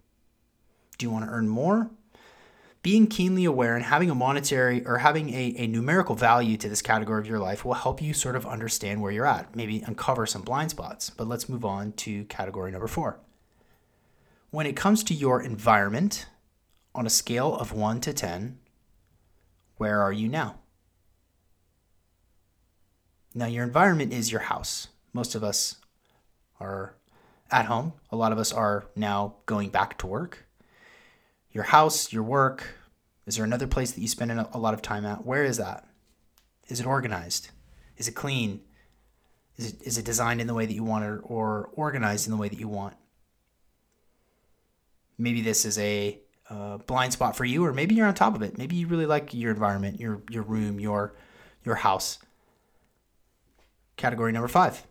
Do 0.97 1.05
you 1.05 1.11
want 1.11 1.26
to 1.26 1.31
earn 1.31 1.49
more? 1.49 1.90
Being 2.87 3.09
keenly 3.09 3.45
aware 3.45 3.75
and 3.75 3.85
having 3.85 4.09
a 4.11 4.14
monetary 4.14 4.87
or 4.87 4.99
having 4.99 5.31
a, 5.31 5.52
a 5.59 5.66
numerical 5.66 6.14
value 6.14 6.57
to 6.57 6.69
this 6.69 6.81
category 6.81 7.21
of 7.21 7.26
your 7.26 7.40
life 7.40 7.64
will 7.64 7.75
help 7.75 8.00
you 8.00 8.14
sort 8.14 8.37
of 8.37 8.47
understand 8.47 9.02
where 9.02 9.11
you're 9.11 9.26
at, 9.26 9.57
maybe 9.57 9.83
uncover 9.88 10.25
some 10.25 10.40
blind 10.40 10.71
spots. 10.71 11.11
But 11.11 11.26
let's 11.26 11.49
move 11.49 11.64
on 11.64 11.90
to 11.95 12.25
category 12.26 12.71
number 12.71 12.87
four. 12.87 13.19
When 14.50 14.66
it 14.66 14.76
comes 14.76 15.02
to 15.02 15.14
your 15.14 15.43
environment, 15.43 16.26
on 16.95 17.07
a 17.07 17.11
scale 17.11 17.57
of 17.57 17.73
1 17.73 18.02
to 18.02 18.12
10, 18.12 18.57
where 19.78 20.00
are 20.00 20.12
you 20.12 20.28
now? 20.28 20.61
Now, 23.35 23.47
your 23.47 23.64
environment 23.64 24.12
is 24.12 24.31
your 24.31 24.43
house. 24.43 24.90
Most 25.12 25.35
of 25.35 25.43
us 25.43 25.75
are 26.61 26.95
at 27.50 27.64
home. 27.64 27.95
A 28.12 28.16
lot 28.16 28.31
of 28.31 28.38
us 28.38 28.52
are 28.52 28.87
now 28.95 29.35
going 29.45 29.71
back 29.71 29.99
to 29.99 30.07
work 30.07 30.46
your 31.57 31.65
house, 31.65 32.13
your 32.13 32.23
work? 32.23 32.69
Is 33.27 33.37
there 33.37 33.45
another 33.45 33.67
place 33.67 33.91
that 33.93 34.01
you 34.03 34.09
spend 34.09 34.31
a 34.31 34.59
lot 34.59 34.75
of 34.75 34.83
time 34.83 35.07
at? 35.07 35.25
Where 35.25 35.43
is 35.43 35.57
that? 35.57 35.89
Is 36.69 36.81
it 36.81 36.87
organized? 36.87 37.49
Is 37.97 38.07
it 38.07 38.13
clean? 38.13 38.61
Is 39.57 39.73
it, 39.73 39.83
is 39.83 39.99
it 39.99 40.05
designed 40.05 40.43
in 40.43 40.47
the 40.47 40.55
way 40.55 40.67
that 40.67 40.75
you 40.75 40.85
want 40.85 41.05
it 41.07 41.21
or 41.25 41.71
organized 41.73 42.27
in 42.27 42.31
the 42.31 42.37
way 42.37 42.51
that 42.51 42.61
you 42.61 42.69
want? 42.69 42.95
Maybe 45.17 45.41
this 45.41 45.65
is 45.65 45.79
a 45.79 46.19
uh, 46.51 46.77
blind 46.77 47.15
spot 47.15 47.35
for 47.35 47.47
you, 47.47 47.65
or 47.65 47.73
maybe 47.73 47.95
you're 47.95 48.07
on 48.07 48.15
top 48.15 48.35
of 48.35 48.43
it. 48.43 48.59
Maybe 48.59 48.77
you 48.77 48.87
really 48.87 49.07
like 49.07 49.33
your 49.33 49.51
environment, 49.51 49.99
your 49.99 50.21
your 50.31 50.43
room, 50.43 50.79
your 50.79 51.15
your 51.65 51.77
house. 51.77 52.19
Category 53.97 54.31
number 54.31 54.47
five. 54.49 54.87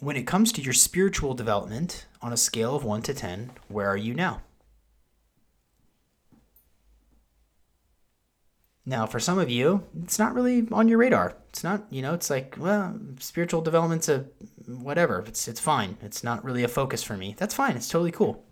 When 0.00 0.16
it 0.16 0.26
comes 0.26 0.52
to 0.52 0.60
your 0.60 0.74
spiritual 0.74 1.32
development 1.32 2.04
on 2.20 2.34
a 2.34 2.36
scale 2.36 2.76
of 2.76 2.84
one 2.84 3.00
to 3.02 3.14
ten, 3.14 3.52
where 3.68 3.88
are 3.88 3.96
you 3.96 4.12
now? 4.12 4.42
Now, 8.88 9.04
for 9.04 9.18
some 9.18 9.40
of 9.40 9.50
you, 9.50 9.84
it's 10.04 10.18
not 10.18 10.32
really 10.32 10.68
on 10.70 10.86
your 10.86 10.98
radar. 10.98 11.34
It's 11.48 11.64
not, 11.64 11.86
you 11.90 12.02
know, 12.02 12.14
it's 12.14 12.30
like, 12.30 12.54
well, 12.56 12.96
spiritual 13.18 13.60
development's 13.60 14.08
a 14.08 14.26
whatever. 14.66 15.24
It's 15.26 15.48
it's 15.48 15.58
fine. 15.58 15.96
It's 16.02 16.22
not 16.22 16.44
really 16.44 16.62
a 16.62 16.68
focus 16.68 17.02
for 17.02 17.16
me. 17.16 17.34
That's 17.36 17.54
fine. 17.54 17.76
It's 17.76 17.88
totally 17.88 18.12
cool. 18.12 18.44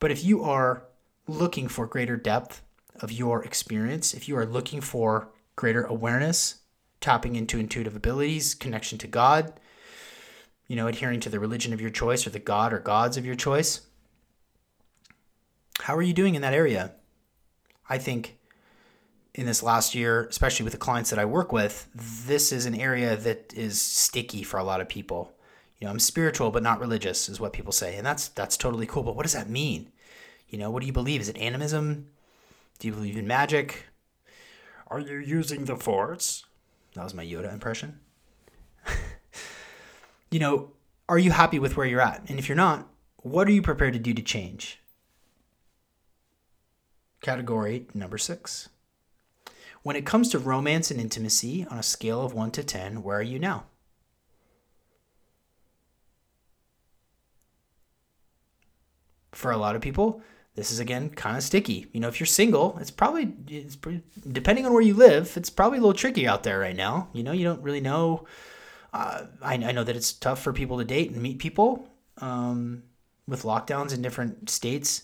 But 0.00 0.10
if 0.10 0.22
you 0.22 0.44
are 0.44 0.84
looking 1.26 1.68
for 1.68 1.86
greater 1.86 2.18
depth 2.18 2.60
of 3.00 3.10
your 3.10 3.42
experience, 3.42 4.12
if 4.12 4.28
you 4.28 4.36
are 4.36 4.44
looking 4.44 4.82
for 4.82 5.30
greater 5.56 5.84
awareness, 5.84 6.56
tapping 7.00 7.34
into 7.34 7.58
intuitive 7.58 7.96
abilities, 7.96 8.54
connection 8.54 8.98
to 8.98 9.06
God, 9.06 9.58
you 10.68 10.76
know, 10.76 10.88
adhering 10.88 11.20
to 11.20 11.30
the 11.30 11.40
religion 11.40 11.72
of 11.72 11.80
your 11.80 11.90
choice 11.90 12.26
or 12.26 12.30
the 12.30 12.38
God 12.38 12.74
or 12.74 12.80
gods 12.80 13.16
of 13.16 13.24
your 13.24 13.34
choice, 13.34 13.80
how 15.80 15.96
are 15.96 16.02
you 16.02 16.12
doing 16.12 16.34
in 16.34 16.42
that 16.42 16.54
area? 16.54 16.92
I 17.88 17.96
think 17.96 18.38
in 19.34 19.46
this 19.46 19.62
last 19.62 19.94
year, 19.94 20.26
especially 20.30 20.64
with 20.64 20.72
the 20.72 20.78
clients 20.78 21.10
that 21.10 21.18
I 21.18 21.24
work 21.24 21.52
with, 21.52 21.88
this 21.94 22.52
is 22.52 22.66
an 22.66 22.74
area 22.74 23.16
that 23.16 23.52
is 23.54 23.80
sticky 23.80 24.44
for 24.44 24.58
a 24.58 24.64
lot 24.64 24.80
of 24.80 24.88
people. 24.88 25.32
You 25.78 25.86
know, 25.86 25.90
I'm 25.90 25.98
spiritual 25.98 26.50
but 26.50 26.62
not 26.62 26.80
religious 26.80 27.28
is 27.28 27.40
what 27.40 27.52
people 27.52 27.72
say, 27.72 27.96
and 27.96 28.06
that's 28.06 28.28
that's 28.28 28.56
totally 28.56 28.86
cool. 28.86 29.02
But 29.02 29.16
what 29.16 29.24
does 29.24 29.32
that 29.32 29.50
mean? 29.50 29.90
You 30.48 30.58
know, 30.58 30.70
what 30.70 30.80
do 30.80 30.86
you 30.86 30.92
believe? 30.92 31.20
Is 31.20 31.28
it 31.28 31.36
animism? 31.36 32.06
Do 32.78 32.86
you 32.86 32.94
believe 32.94 33.16
in 33.16 33.26
magic? 33.26 33.86
Are 34.86 35.00
you 35.00 35.18
using 35.18 35.64
the 35.64 35.76
force? 35.76 36.44
That 36.94 37.02
was 37.02 37.14
my 37.14 37.24
Yoda 37.24 37.52
impression. 37.52 37.98
you 40.30 40.38
know, 40.38 40.70
are 41.08 41.18
you 41.18 41.32
happy 41.32 41.58
with 41.58 41.76
where 41.76 41.86
you're 41.86 42.00
at? 42.00 42.28
And 42.28 42.38
if 42.38 42.48
you're 42.48 42.56
not, 42.56 42.86
what 43.16 43.48
are 43.48 43.52
you 43.52 43.62
prepared 43.62 43.94
to 43.94 43.98
do 43.98 44.14
to 44.14 44.22
change? 44.22 44.80
Category 47.20 47.86
number 47.94 48.18
six. 48.18 48.68
When 49.84 49.96
it 49.96 50.06
comes 50.06 50.30
to 50.30 50.38
romance 50.38 50.90
and 50.90 50.98
intimacy 50.98 51.66
on 51.70 51.78
a 51.78 51.82
scale 51.82 52.22
of 52.22 52.32
1 52.32 52.52
to 52.52 52.64
10, 52.64 53.02
where 53.02 53.18
are 53.18 53.22
you 53.22 53.38
now? 53.38 53.66
For 59.32 59.50
a 59.50 59.58
lot 59.58 59.76
of 59.76 59.82
people, 59.82 60.22
this 60.54 60.72
is 60.72 60.80
again 60.80 61.10
kind 61.10 61.36
of 61.36 61.42
sticky. 61.42 61.88
You 61.92 62.00
know, 62.00 62.08
if 62.08 62.18
you're 62.18 62.26
single, 62.26 62.78
it's 62.80 62.90
probably 62.90 63.34
it's 63.46 63.76
pretty, 63.76 64.00
depending 64.32 64.64
on 64.64 64.72
where 64.72 64.80
you 64.80 64.94
live, 64.94 65.36
it's 65.36 65.50
probably 65.50 65.76
a 65.76 65.80
little 65.82 65.92
tricky 65.92 66.26
out 66.26 66.44
there 66.44 66.58
right 66.58 66.76
now. 66.76 67.08
You 67.12 67.22
know, 67.22 67.32
you 67.32 67.44
don't 67.44 67.62
really 67.62 67.82
know. 67.82 68.24
Uh, 68.94 69.26
I, 69.42 69.54
I 69.54 69.72
know 69.72 69.84
that 69.84 69.96
it's 69.96 70.14
tough 70.14 70.40
for 70.40 70.54
people 70.54 70.78
to 70.78 70.84
date 70.86 71.10
and 71.10 71.20
meet 71.20 71.40
people 71.40 71.86
um, 72.22 72.84
with 73.28 73.42
lockdowns 73.42 73.92
in 73.92 74.00
different 74.00 74.48
states. 74.48 75.02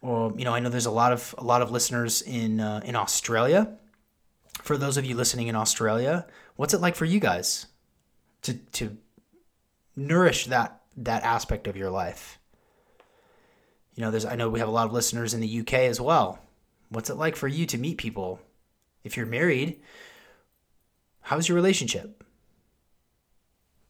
Or 0.00 0.32
you 0.38 0.46
know, 0.46 0.54
I 0.54 0.60
know 0.60 0.70
there's 0.70 0.86
a 0.86 0.90
lot 0.90 1.12
of 1.12 1.34
a 1.36 1.44
lot 1.44 1.60
of 1.60 1.70
listeners 1.70 2.22
in 2.22 2.60
uh, 2.60 2.80
in 2.82 2.96
Australia 2.96 3.76
for 4.66 4.76
those 4.76 4.96
of 4.96 5.04
you 5.04 5.14
listening 5.14 5.46
in 5.46 5.54
Australia, 5.54 6.26
what's 6.56 6.74
it 6.74 6.80
like 6.80 6.96
for 6.96 7.04
you 7.04 7.20
guys 7.20 7.66
to 8.42 8.54
to 8.72 8.96
nourish 9.94 10.46
that 10.46 10.82
that 10.96 11.22
aspect 11.22 11.66
of 11.66 11.76
your 11.76 11.90
life? 11.90 12.38
You 13.94 14.02
know, 14.02 14.10
there's 14.10 14.24
I 14.24 14.36
know 14.36 14.48
we 14.48 14.58
have 14.58 14.68
a 14.68 14.72
lot 14.72 14.86
of 14.86 14.92
listeners 14.92 15.34
in 15.34 15.40
the 15.40 15.60
UK 15.60 15.74
as 15.74 16.00
well. 16.00 16.40
What's 16.88 17.10
it 17.10 17.16
like 17.16 17.36
for 17.36 17.48
you 17.48 17.64
to 17.66 17.78
meet 17.78 17.98
people? 17.98 18.40
If 19.04 19.16
you're 19.16 19.26
married, 19.26 19.80
how's 21.20 21.48
your 21.48 21.54
relationship? 21.54 22.24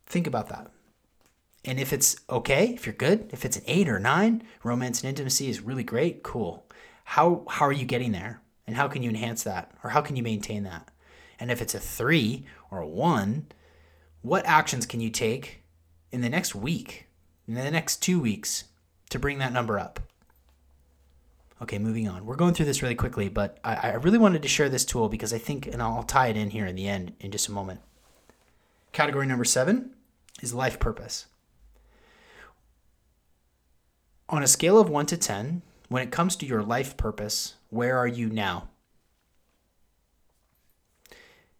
Think 0.06 0.26
about 0.26 0.48
that. 0.50 0.70
And 1.64 1.80
if 1.80 1.92
it's 1.92 2.16
okay, 2.30 2.74
if 2.74 2.86
you're 2.86 2.94
good, 2.94 3.30
if 3.32 3.44
it's 3.44 3.56
an 3.56 3.64
8 3.66 3.88
or 3.88 3.98
9, 3.98 4.42
romance 4.62 5.02
and 5.02 5.08
intimacy 5.08 5.48
is 5.48 5.60
really 5.60 5.82
great, 5.82 6.22
cool. 6.22 6.66
How 7.04 7.44
how 7.48 7.66
are 7.66 7.72
you 7.72 7.86
getting 7.86 8.12
there? 8.12 8.42
And 8.66 8.76
how 8.76 8.88
can 8.88 9.02
you 9.02 9.10
enhance 9.10 9.44
that? 9.44 9.70
Or 9.84 9.90
how 9.90 10.00
can 10.00 10.16
you 10.16 10.22
maintain 10.22 10.64
that? 10.64 10.88
And 11.38 11.50
if 11.50 11.60
it's 11.62 11.74
a 11.74 11.80
three 11.80 12.44
or 12.70 12.80
a 12.80 12.86
one, 12.86 13.46
what 14.22 14.44
actions 14.46 14.86
can 14.86 15.00
you 15.00 15.10
take 15.10 15.62
in 16.10 16.20
the 16.20 16.28
next 16.28 16.54
week, 16.54 17.06
in 17.46 17.54
the 17.54 17.70
next 17.70 18.02
two 18.02 18.18
weeks 18.20 18.64
to 19.10 19.18
bring 19.18 19.38
that 19.38 19.52
number 19.52 19.78
up? 19.78 20.00
Okay, 21.62 21.78
moving 21.78 22.06
on. 22.06 22.26
We're 22.26 22.36
going 22.36 22.52
through 22.52 22.66
this 22.66 22.82
really 22.82 22.94
quickly, 22.94 23.28
but 23.28 23.58
I, 23.64 23.74
I 23.74 23.94
really 23.94 24.18
wanted 24.18 24.42
to 24.42 24.48
share 24.48 24.68
this 24.68 24.84
tool 24.84 25.08
because 25.08 25.32
I 25.32 25.38
think, 25.38 25.66
and 25.66 25.80
I'll 25.80 26.02
tie 26.02 26.28
it 26.28 26.36
in 26.36 26.50
here 26.50 26.66
in 26.66 26.76
the 26.76 26.88
end 26.88 27.14
in 27.20 27.30
just 27.30 27.48
a 27.48 27.52
moment. 27.52 27.80
Category 28.92 29.26
number 29.26 29.44
seven 29.44 29.92
is 30.42 30.52
life 30.52 30.78
purpose. 30.78 31.26
On 34.28 34.42
a 34.42 34.46
scale 34.46 34.78
of 34.78 34.90
one 34.90 35.06
to 35.06 35.16
10, 35.16 35.62
when 35.88 36.02
it 36.02 36.10
comes 36.10 36.36
to 36.36 36.46
your 36.46 36.62
life 36.62 36.96
purpose, 36.96 37.54
where 37.70 37.96
are 37.98 38.06
you 38.06 38.28
now? 38.28 38.68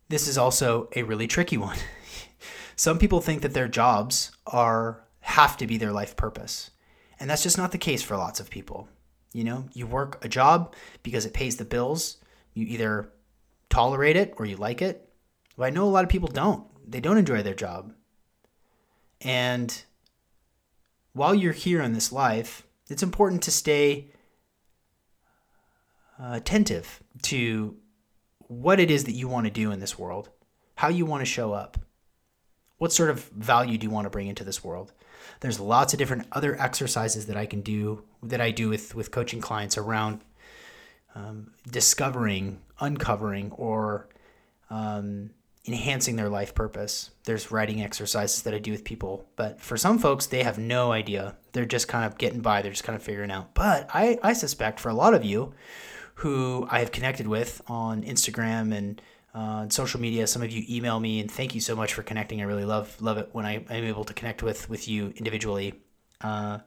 This 0.08 0.28
is 0.28 0.38
also 0.38 0.88
a 0.94 1.02
really 1.02 1.26
tricky 1.26 1.56
one. 1.56 1.78
Some 2.76 2.98
people 2.98 3.20
think 3.20 3.42
that 3.42 3.54
their 3.54 3.68
jobs 3.68 4.32
are 4.46 5.04
have 5.20 5.56
to 5.56 5.66
be 5.66 5.76
their 5.76 5.92
life 5.92 6.14
purpose. 6.14 6.70
And 7.18 7.28
that's 7.28 7.42
just 7.42 7.58
not 7.58 7.72
the 7.72 7.78
case 7.78 8.02
for 8.02 8.16
lots 8.16 8.38
of 8.38 8.50
people. 8.50 8.88
You 9.32 9.44
know, 9.44 9.64
you 9.72 9.86
work 9.86 10.24
a 10.24 10.28
job 10.28 10.74
because 11.02 11.26
it 11.26 11.34
pays 11.34 11.56
the 11.56 11.64
bills. 11.64 12.18
You 12.54 12.64
either 12.66 13.10
tolerate 13.68 14.16
it 14.16 14.34
or 14.36 14.46
you 14.46 14.56
like 14.56 14.80
it. 14.80 15.08
But 15.56 15.64
I 15.64 15.70
know 15.70 15.84
a 15.84 15.90
lot 15.90 16.04
of 16.04 16.10
people 16.10 16.28
don't. 16.28 16.64
They 16.88 17.00
don't 17.00 17.18
enjoy 17.18 17.42
their 17.42 17.54
job. 17.54 17.92
And 19.20 19.82
while 21.12 21.34
you're 21.34 21.52
here 21.52 21.82
in 21.82 21.92
this 21.92 22.12
life, 22.12 22.66
it's 22.88 23.02
important 23.02 23.42
to 23.44 23.50
stay 23.50 24.12
attentive 26.18 27.02
to 27.22 27.76
what 28.48 28.80
it 28.80 28.90
is 28.90 29.04
that 29.04 29.12
you 29.12 29.28
want 29.28 29.46
to 29.46 29.50
do 29.50 29.70
in 29.70 29.80
this 29.80 29.98
world, 29.98 30.30
how 30.76 30.88
you 30.88 31.04
want 31.04 31.20
to 31.20 31.26
show 31.26 31.52
up, 31.52 31.78
what 32.78 32.92
sort 32.92 33.10
of 33.10 33.24
value 33.30 33.78
do 33.78 33.86
you 33.86 33.90
want 33.90 34.04
to 34.04 34.10
bring 34.10 34.28
into 34.28 34.44
this 34.44 34.62
world. 34.62 34.92
There's 35.40 35.58
lots 35.58 35.92
of 35.92 35.98
different 35.98 36.26
other 36.32 36.60
exercises 36.60 37.26
that 37.26 37.36
I 37.36 37.46
can 37.46 37.60
do 37.62 38.04
that 38.22 38.40
I 38.40 38.50
do 38.50 38.68
with 38.68 38.94
with 38.94 39.10
coaching 39.10 39.40
clients 39.40 39.76
around 39.76 40.20
um, 41.14 41.52
discovering, 41.70 42.60
uncovering, 42.78 43.50
or 43.52 44.08
um, 44.70 45.30
enhancing 45.66 46.16
their 46.16 46.28
life 46.28 46.54
purpose. 46.54 47.10
There's 47.24 47.50
writing 47.50 47.82
exercises 47.82 48.42
that 48.42 48.54
I 48.54 48.58
do 48.58 48.70
with 48.70 48.84
people, 48.84 49.26
but 49.34 49.60
for 49.60 49.76
some 49.76 49.98
folks, 49.98 50.26
they 50.26 50.42
have 50.42 50.58
no 50.58 50.92
idea. 50.92 51.36
They're 51.52 51.64
just 51.64 51.88
kind 51.88 52.04
of 52.04 52.18
getting 52.18 52.40
by. 52.40 52.62
They're 52.62 52.72
just 52.72 52.84
kind 52.84 52.96
of 52.96 53.02
figuring 53.02 53.30
out. 53.30 53.54
But 53.54 53.88
I, 53.92 54.18
I 54.22 54.32
suspect 54.34 54.78
for 54.78 54.90
a 54.90 54.94
lot 54.94 55.14
of 55.14 55.24
you 55.24 55.54
who 56.16 56.66
I 56.70 56.80
have 56.80 56.92
connected 56.92 57.26
with 57.26 57.60
on 57.66 58.02
Instagram 58.02 58.74
and 58.74 59.00
uh, 59.34 59.68
social 59.68 60.00
media. 60.00 60.26
Some 60.26 60.42
of 60.42 60.50
you 60.50 60.64
email 60.68 60.98
me, 60.98 61.20
and 61.20 61.30
thank 61.30 61.54
you 61.54 61.60
so 61.60 61.76
much 61.76 61.92
for 61.92 62.02
connecting. 62.02 62.40
I 62.40 62.44
really 62.44 62.64
love 62.64 63.00
love 63.00 63.18
it 63.18 63.28
when 63.32 63.44
I, 63.44 63.56
am 63.68 63.84
able 63.84 64.04
to 64.04 64.14
connect 64.14 64.42
with 64.42 64.68
with 64.68 64.88
you 64.88 65.12
individually. 65.16 65.74
Uh, 66.22 66.60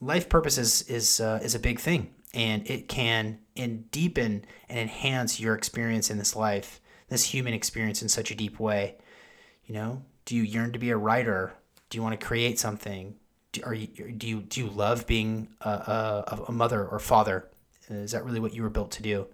life 0.00 0.28
purpose 0.28 0.56
is 0.56 0.82
is 0.82 1.20
uh, 1.20 1.40
is 1.42 1.54
a 1.54 1.58
big 1.58 1.80
thing, 1.80 2.14
and 2.32 2.68
it 2.68 2.88
can 2.88 3.40
and 3.56 3.90
deepen 3.90 4.46
and 4.70 4.78
enhance 4.78 5.38
your 5.38 5.54
experience 5.54 6.10
in 6.10 6.16
this 6.16 6.34
life, 6.34 6.80
this 7.08 7.24
human 7.24 7.52
experience 7.52 8.00
in 8.00 8.08
such 8.08 8.30
a 8.30 8.34
deep 8.34 8.58
way. 8.58 8.96
You 9.66 9.74
know, 9.74 10.02
do 10.24 10.34
you 10.34 10.42
yearn 10.42 10.72
to 10.72 10.78
be 10.78 10.90
a 10.90 10.96
writer? 10.96 11.52
Do 11.90 11.98
you 11.98 12.02
want 12.02 12.18
to 12.18 12.26
create 12.26 12.58
something? 12.58 13.16
Do, 13.52 13.60
are 13.66 13.74
you 13.74 13.88
do 14.12 14.26
you 14.26 14.40
do 14.40 14.60
you 14.60 14.70
love 14.70 15.06
being 15.06 15.48
a, 15.60 15.68
a, 15.68 16.44
a 16.48 16.52
mother 16.52 16.86
or 16.86 16.98
father? 16.98 17.50
Is 17.96 18.12
that 18.12 18.24
really 18.24 18.40
what 18.40 18.54
you 18.54 18.62
were 18.62 18.70
built 18.70 18.90
to 18.92 19.02
do? 19.02 19.26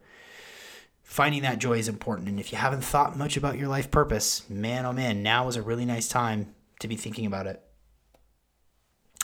Finding 1.03 1.43
that 1.43 1.59
joy 1.59 1.79
is 1.79 1.89
important. 1.89 2.29
And 2.29 2.39
if 2.39 2.53
you 2.53 2.59
haven't 2.59 2.83
thought 2.83 3.17
much 3.17 3.37
about 3.37 3.59
your 3.59 3.69
life 3.69 3.91
purpose, 3.91 4.49
man, 4.51 4.85
oh 4.85 4.93
man, 4.93 5.23
now 5.23 5.49
is 5.49 5.57
a 5.57 5.63
really 5.63 5.87
nice 5.87 6.09
time 6.09 6.55
to 6.81 6.89
be 6.89 6.97
thinking 6.97 7.27
about 7.27 7.47
it. 7.47 7.63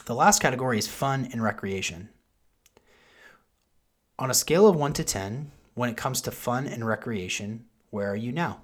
The 0.07 0.15
last 0.15 0.41
category 0.41 0.79
is 0.79 0.87
fun 0.87 1.29
and 1.33 1.43
recreation. 1.43 2.11
On 4.19 4.31
a 4.31 4.35
scale 4.35 4.67
of 4.67 4.77
1 4.77 4.93
to 4.95 5.05
10, 5.05 5.51
when 5.75 5.91
it 5.91 5.97
comes 5.97 6.21
to 6.23 6.31
fun 6.31 6.67
and 6.67 6.87
recreation, 6.87 7.65
where 7.91 8.11
are 8.11 8.17
you 8.17 8.33
now? 8.33 8.63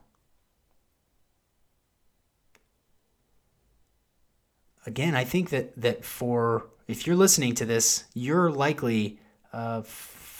Again, 4.87 5.15
I 5.15 5.25
think 5.25 5.51
that 5.51 5.79
that 5.81 6.05
for 6.05 6.67
if 6.89 7.07
you're 7.07 7.17
listening 7.17 7.55
to 7.57 7.65
this, 7.65 8.05
you're 8.15 8.51
likely 8.51 9.21
uh, 9.53 9.83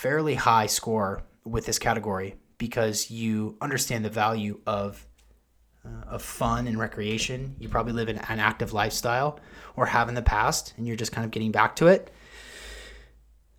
fairly 0.01 0.35
high 0.35 0.65
score 0.65 1.23
with 1.45 1.67
this 1.67 1.79
category 1.79 2.35
because 2.57 3.11
you 3.11 3.55
understand 3.61 4.03
the 4.03 4.09
value 4.09 4.59
of 4.67 5.07
uh, 5.85 6.15
of 6.15 6.23
fun 6.23 6.67
and 6.67 6.79
recreation. 6.79 7.55
You 7.59 7.69
probably 7.69 7.93
live 7.93 8.09
in 8.09 8.17
an 8.17 8.41
active 8.41 8.73
lifestyle 8.73 9.41
or 9.77 9.87
have 9.87 10.09
in 10.09 10.15
the 10.15 10.23
past, 10.23 10.73
and 10.77 10.87
you're 10.87 10.97
just 10.97 11.13
kind 11.13 11.25
of 11.25 11.31
getting 11.31 11.53
back 11.53 11.77
to 11.77 11.87
it. 11.87 12.11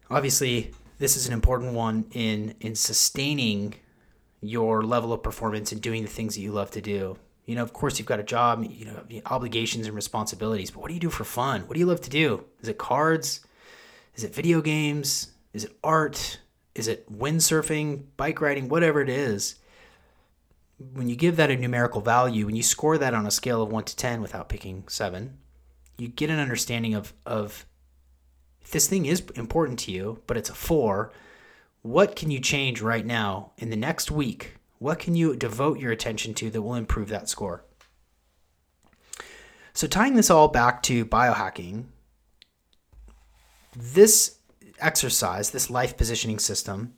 Obviously, 0.10 0.71
this 0.98 1.15
is 1.15 1.27
an 1.27 1.33
important 1.33 1.74
one 1.74 2.05
in 2.12 2.55
in 2.60 2.74
sustaining 2.75 3.75
your 4.41 4.83
level 4.83 5.13
of 5.13 5.21
performance 5.21 5.71
and 5.71 5.79
doing 5.79 6.01
the 6.01 6.10
things 6.10 6.33
that 6.33 6.41
you 6.41 6.51
love 6.51 6.71
to 6.71 6.81
do. 6.81 7.17
You 7.45 7.53
know, 7.53 7.63
of 7.63 7.71
course, 7.71 8.00
you've 8.00 8.07
got 8.07 8.19
a 8.19 8.24
job, 8.24 8.65
you 8.67 8.86
know, 8.86 9.03
obligations 9.27 9.86
and 9.86 9.95
responsibilities, 9.95 10.71
but 10.71 10.79
what 10.79 10.88
do 10.88 10.95
you 10.95 11.00
do 11.00 11.12
for 11.12 11.24
fun? 11.24 11.62
What 11.62 11.75
do 11.75 11.79
you 11.79 11.86
love 11.86 12.01
to 12.01 12.10
do? 12.10 12.45
Is 12.62 12.67
it 12.67 12.79
cards? 12.79 13.41
Is 14.15 14.24
it 14.24 14.33
video 14.33 14.62
games? 14.62 15.31
Is 15.53 15.65
it 15.65 15.75
art? 15.84 16.39
Is 16.75 16.88
it 16.88 17.12
windsurfing, 17.12 18.03
bike 18.15 18.39
riding, 18.39 18.70
whatever 18.70 19.01
it 19.01 19.10
is? 19.10 19.55
When 20.93 21.10
you 21.10 21.15
give 21.15 21.36
that 21.36 21.51
a 21.51 21.58
numerical 21.58 22.01
value, 22.01 22.46
when 22.46 22.55
you 22.55 22.63
score 22.63 22.98
that 22.98 23.13
on 23.13 23.27
a 23.27 23.31
scale 23.31 23.62
of 23.62 23.72
1 23.72 23.84
to 23.84 23.96
10 23.96 24.22
without 24.22 24.50
picking 24.50 24.88
7, 24.88 25.38
you 25.98 26.08
get 26.08 26.29
an 26.29 26.39
understanding 26.39 26.96
of, 26.96 27.13
of 27.25 27.65
this 28.72 28.88
thing 28.88 29.05
is 29.05 29.22
important 29.36 29.79
to 29.79 29.91
you, 29.91 30.22
but 30.27 30.38
it's 30.38 30.50
a 30.50 30.55
4, 30.55 31.12
what 31.81 32.15
can 32.15 32.31
you 32.31 32.39
change 32.39 32.81
right 32.81 33.05
now 33.05 33.51
in 33.58 33.70
the 33.70 33.75
next 33.75 34.12
week? 34.12 34.55
What 34.79 35.00
can 35.00 35.15
you 35.15 35.36
devote 35.36 35.79
your 35.79 35.91
attention 35.91 36.34
to 36.36 36.50
that 36.50 36.62
will 36.62 36.75
improve 36.75 37.10
that 37.10 37.29
score? 37.29 37.63
So, 39.74 39.88
tying 39.88 40.15
this 40.15 40.29
all 40.29 40.48
back 40.48 40.84
to 40.84 41.05
biohacking, 41.05 41.86
this 43.75 44.38
exercise, 44.81 45.51
this 45.51 45.69
life 45.69 45.97
positioning 45.97 46.39
system, 46.39 46.93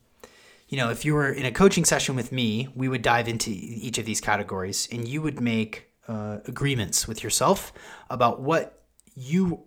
you 0.68 0.78
know, 0.78 0.90
if 0.90 1.06
you 1.06 1.14
were 1.14 1.32
in 1.32 1.46
a 1.46 1.52
coaching 1.52 1.86
session 1.86 2.16
with 2.16 2.32
me, 2.32 2.68
we 2.76 2.88
would 2.88 3.02
dive 3.02 3.28
into 3.28 3.52
each 3.52 3.98
of 3.98 4.06
these 4.06 4.22
categories 4.22 4.88
and 4.92 5.08
you 5.08 5.22
would 5.22 5.40
make 5.40 5.90
uh, 6.08 6.40
agreements 6.46 7.08
with 7.08 7.24
yourself 7.24 7.72
about 8.10 8.42
what 8.42 8.84
you 9.16 9.64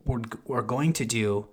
are 0.50 0.62
going 0.62 0.92
to 0.94 1.04
do 1.04 1.48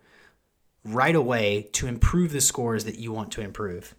right 0.84 1.15
away 1.15 1.70
to 1.74 1.88
improve 1.88 2.32
the 2.32 2.41
scores 2.41 2.86
that 2.86 2.98
you 2.98 3.12
want 3.12 3.32
to 3.32 3.41
improve. 3.41 3.96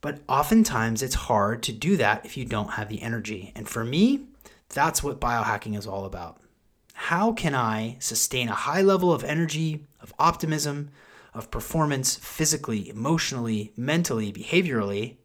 But 0.00 0.20
oftentimes 0.28 1.02
it's 1.02 1.14
hard 1.14 1.62
to 1.64 1.72
do 1.72 1.96
that 1.96 2.24
if 2.24 2.36
you 2.36 2.44
don't 2.44 2.72
have 2.72 2.88
the 2.88 3.02
energy. 3.02 3.52
And 3.56 3.68
for 3.68 3.84
me, 3.84 4.26
that's 4.68 5.02
what 5.02 5.20
biohacking 5.20 5.76
is 5.76 5.86
all 5.86 6.04
about. 6.04 6.40
How 6.92 7.32
can 7.32 7.54
I 7.54 7.96
sustain 7.98 8.48
a 8.48 8.54
high 8.54 8.82
level 8.82 9.12
of 9.12 9.24
energy, 9.24 9.86
of 10.00 10.14
optimism, 10.18 10.90
of 11.38 11.50
performance 11.50 12.16
physically, 12.16 12.88
emotionally, 12.88 13.72
mentally, 13.76 14.32
behaviorally? 14.32 15.16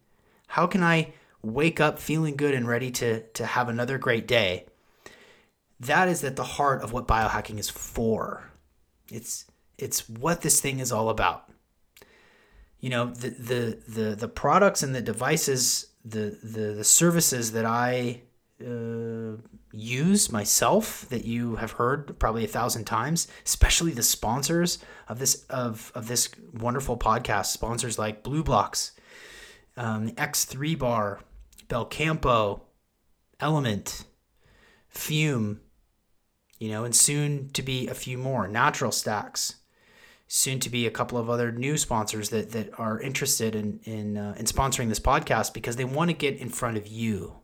How 0.48 0.66
can 0.66 0.82
I 0.82 1.12
wake 1.42 1.80
up 1.80 1.98
feeling 1.98 2.36
good 2.36 2.54
and 2.54 2.66
ready 2.66 2.90
to, 2.92 3.20
to 3.20 3.46
have 3.46 3.68
another 3.68 3.98
great 3.98 4.26
day? 4.26 4.66
That 5.80 6.08
is 6.08 6.24
at 6.24 6.36
the 6.36 6.44
heart 6.44 6.82
of 6.82 6.92
what 6.92 7.08
biohacking 7.08 7.58
is 7.58 7.68
for. 7.68 8.50
It's 9.10 9.46
it's 9.76 10.08
what 10.08 10.40
this 10.40 10.60
thing 10.60 10.78
is 10.78 10.92
all 10.92 11.08
about. 11.10 11.50
You 12.80 12.90
know, 12.90 13.06
the 13.06 13.30
the 13.30 13.78
the, 13.88 14.14
the 14.14 14.28
products 14.28 14.82
and 14.82 14.94
the 14.94 15.02
devices, 15.02 15.88
the 16.04 16.38
the, 16.42 16.74
the 16.74 16.84
services 16.84 17.52
that 17.52 17.64
I 17.64 18.22
uh, 18.60 19.36
use 19.74 20.30
myself 20.30 21.06
that 21.08 21.24
you 21.24 21.56
have 21.56 21.72
heard 21.72 22.18
probably 22.18 22.44
a 22.44 22.48
thousand 22.48 22.84
times, 22.84 23.26
especially 23.44 23.92
the 23.92 24.02
sponsors 24.02 24.78
of 25.08 25.18
this 25.18 25.44
of 25.50 25.90
of 25.94 26.08
this 26.08 26.30
wonderful 26.52 26.96
podcast. 26.96 27.46
Sponsors 27.46 27.98
like 27.98 28.22
BLUblox, 28.22 28.92
um, 29.76 30.10
X3 30.10 30.78
Bar, 30.78 31.20
Belcampo, 31.68 32.60
LMNT, 33.40 34.04
Fume, 34.88 35.60
you 36.58 36.70
know, 36.70 36.84
and 36.84 36.94
soon 36.94 37.50
to 37.50 37.62
be 37.62 37.88
a 37.88 37.94
few 37.94 38.16
more. 38.16 38.46
Natural 38.46 38.92
Stacks, 38.92 39.56
soon 40.28 40.60
to 40.60 40.70
be 40.70 40.86
a 40.86 40.90
couple 40.90 41.18
of 41.18 41.28
other 41.28 41.50
new 41.50 41.76
sponsors 41.76 42.30
that 42.30 42.52
that 42.52 42.78
are 42.78 43.00
interested 43.00 43.56
in 43.56 43.80
in 43.84 44.16
uh, 44.16 44.34
in 44.38 44.46
sponsoring 44.46 44.88
this 44.88 45.00
podcast 45.00 45.52
because 45.52 45.76
they 45.76 45.84
want 45.84 46.10
to 46.10 46.16
get 46.16 46.36
in 46.36 46.48
front 46.48 46.76
of 46.76 46.86
you. 46.86 47.40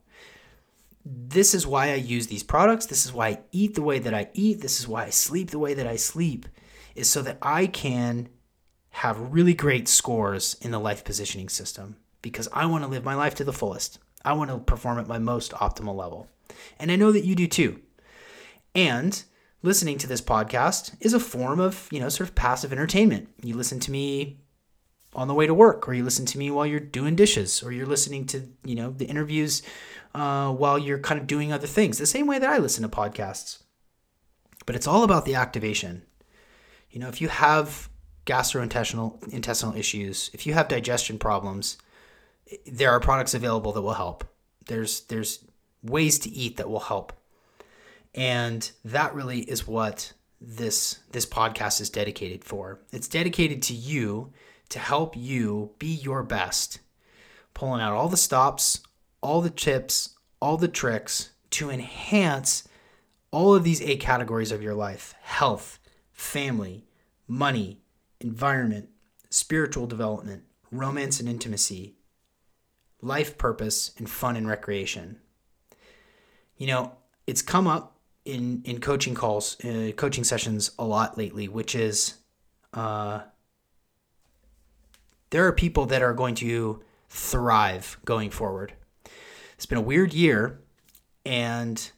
This 1.04 1.54
is 1.54 1.66
why 1.66 1.90
I 1.90 1.94
use 1.94 2.26
these 2.26 2.42
products. 2.42 2.86
This 2.86 3.04
is 3.06 3.12
why 3.12 3.28
I 3.28 3.38
eat 3.52 3.74
the 3.74 3.82
way 3.82 3.98
that 3.98 4.14
I 4.14 4.28
eat. 4.34 4.60
This 4.60 4.80
is 4.80 4.88
why 4.88 5.04
I 5.04 5.10
sleep 5.10 5.50
the 5.50 5.58
way 5.58 5.74
that 5.74 5.86
I 5.86 5.96
sleep 5.96 6.46
is 6.94 7.08
so 7.08 7.22
that 7.22 7.38
I 7.40 7.66
can 7.66 8.28
have 8.90 9.32
really 9.32 9.54
great 9.54 9.88
scores 9.88 10.56
in 10.60 10.72
the 10.72 10.80
life 10.80 11.04
positioning 11.04 11.48
system 11.48 11.96
because 12.22 12.48
I 12.52 12.66
want 12.66 12.84
to 12.84 12.90
live 12.90 13.04
my 13.04 13.14
life 13.14 13.34
to 13.36 13.44
the 13.44 13.52
fullest. 13.52 13.98
I 14.24 14.34
want 14.34 14.50
to 14.50 14.58
perform 14.58 14.98
at 14.98 15.08
my 15.08 15.18
most 15.18 15.52
optimal 15.52 15.94
level. 15.94 16.28
And 16.78 16.90
I 16.90 16.96
know 16.96 17.12
that 17.12 17.24
you 17.24 17.34
do 17.34 17.46
too. 17.46 17.80
And 18.74 19.22
listening 19.62 19.98
to 19.98 20.06
this 20.06 20.20
podcast 20.20 20.94
is 21.00 21.14
a 21.14 21.20
form 21.20 21.60
of, 21.60 21.88
you 21.90 22.00
know, 22.00 22.08
sort 22.08 22.28
of 22.28 22.34
passive 22.34 22.72
entertainment. 22.72 23.28
You 23.42 23.54
listen 23.56 23.80
to 23.80 23.90
me 23.90 24.40
on 25.14 25.28
the 25.28 25.34
way 25.34 25.46
to 25.46 25.54
work, 25.54 25.88
or 25.88 25.94
you 25.94 26.04
listen 26.04 26.26
to 26.26 26.38
me 26.38 26.50
while 26.50 26.66
you're 26.66 26.80
doing 26.80 27.16
dishes, 27.16 27.62
or 27.62 27.72
you're 27.72 27.86
listening 27.86 28.26
to, 28.26 28.48
you 28.64 28.74
know, 28.74 28.90
the 28.90 29.06
interviews 29.06 29.62
uh, 30.14 30.52
while 30.52 30.78
you're 30.78 30.98
kind 30.98 31.20
of 31.20 31.26
doing 31.26 31.52
other 31.52 31.66
things, 31.66 31.98
the 31.98 32.06
same 32.06 32.26
way 32.26 32.38
that 32.38 32.50
I 32.50 32.58
listen 32.58 32.82
to 32.82 32.88
podcasts. 32.88 33.62
But 34.66 34.76
it's 34.76 34.86
all 34.86 35.02
about 35.02 35.24
the 35.24 35.34
activation. 35.34 36.02
You 36.90 37.00
know, 37.00 37.08
if 37.08 37.20
you 37.20 37.28
have 37.28 37.88
gastrointestinal 38.26 39.32
intestinal 39.32 39.76
issues, 39.76 40.30
if 40.32 40.46
you 40.46 40.54
have 40.54 40.68
digestion 40.68 41.18
problems, 41.18 41.78
there 42.66 42.90
are 42.90 43.00
products 43.00 43.34
available 43.34 43.72
that 43.72 43.82
will 43.82 43.94
help. 43.94 44.24
There's 44.66 45.02
there's 45.02 45.44
ways 45.82 46.18
to 46.20 46.30
eat 46.30 46.56
that 46.56 46.68
will 46.68 46.80
help. 46.80 47.12
And 48.14 48.70
that 48.84 49.14
really 49.14 49.40
is 49.40 49.66
what 49.66 50.12
this 50.40 51.00
this 51.12 51.26
podcast 51.26 51.80
is 51.80 51.90
dedicated 51.90 52.44
for. 52.44 52.80
It's 52.92 53.08
dedicated 53.08 53.62
to 53.62 53.74
you 53.74 54.32
to 54.70 54.78
help 54.78 55.16
you 55.16 55.72
be 55.78 55.88
your 55.88 56.22
best, 56.22 56.80
pulling 57.54 57.80
out 57.80 57.92
all 57.92 58.08
the 58.08 58.16
stops, 58.16 58.80
all 59.20 59.40
the 59.40 59.50
tips, 59.50 60.16
all 60.40 60.56
the 60.56 60.68
tricks 60.68 61.30
to 61.50 61.70
enhance 61.70 62.66
all 63.30 63.54
of 63.54 63.64
these 63.64 63.82
eight 63.82 64.00
categories 64.00 64.52
of 64.52 64.62
your 64.62 64.74
life 64.74 65.14
health, 65.20 65.78
family, 66.12 66.84
money, 67.28 67.80
environment, 68.20 68.88
spiritual 69.28 69.86
development, 69.86 70.44
romance 70.70 71.20
and 71.20 71.28
intimacy, 71.28 71.94
life 73.00 73.38
purpose, 73.38 73.92
and 73.98 74.08
fun 74.08 74.36
and 74.36 74.48
recreation. 74.48 75.18
You 76.56 76.66
know, 76.66 76.92
it's 77.26 77.42
come 77.42 77.66
up 77.66 77.96
in 78.24 78.62
in 78.64 78.80
coaching 78.80 79.14
calls, 79.14 79.62
uh, 79.64 79.92
coaching 79.96 80.24
sessions 80.24 80.72
a 80.78 80.84
lot 80.84 81.16
lately, 81.16 81.48
which 81.48 81.74
is 81.74 82.14
uh, 82.74 83.20
there 85.30 85.46
are 85.46 85.52
people 85.52 85.86
that 85.86 86.02
are 86.02 86.14
going 86.14 86.34
to 86.36 86.82
thrive 87.08 87.98
going 88.04 88.30
forward. 88.30 88.74
It's 89.54 89.66
been 89.66 89.78
a 89.78 89.82
weird 89.82 90.12
year, 90.12 90.60
and 91.24 91.90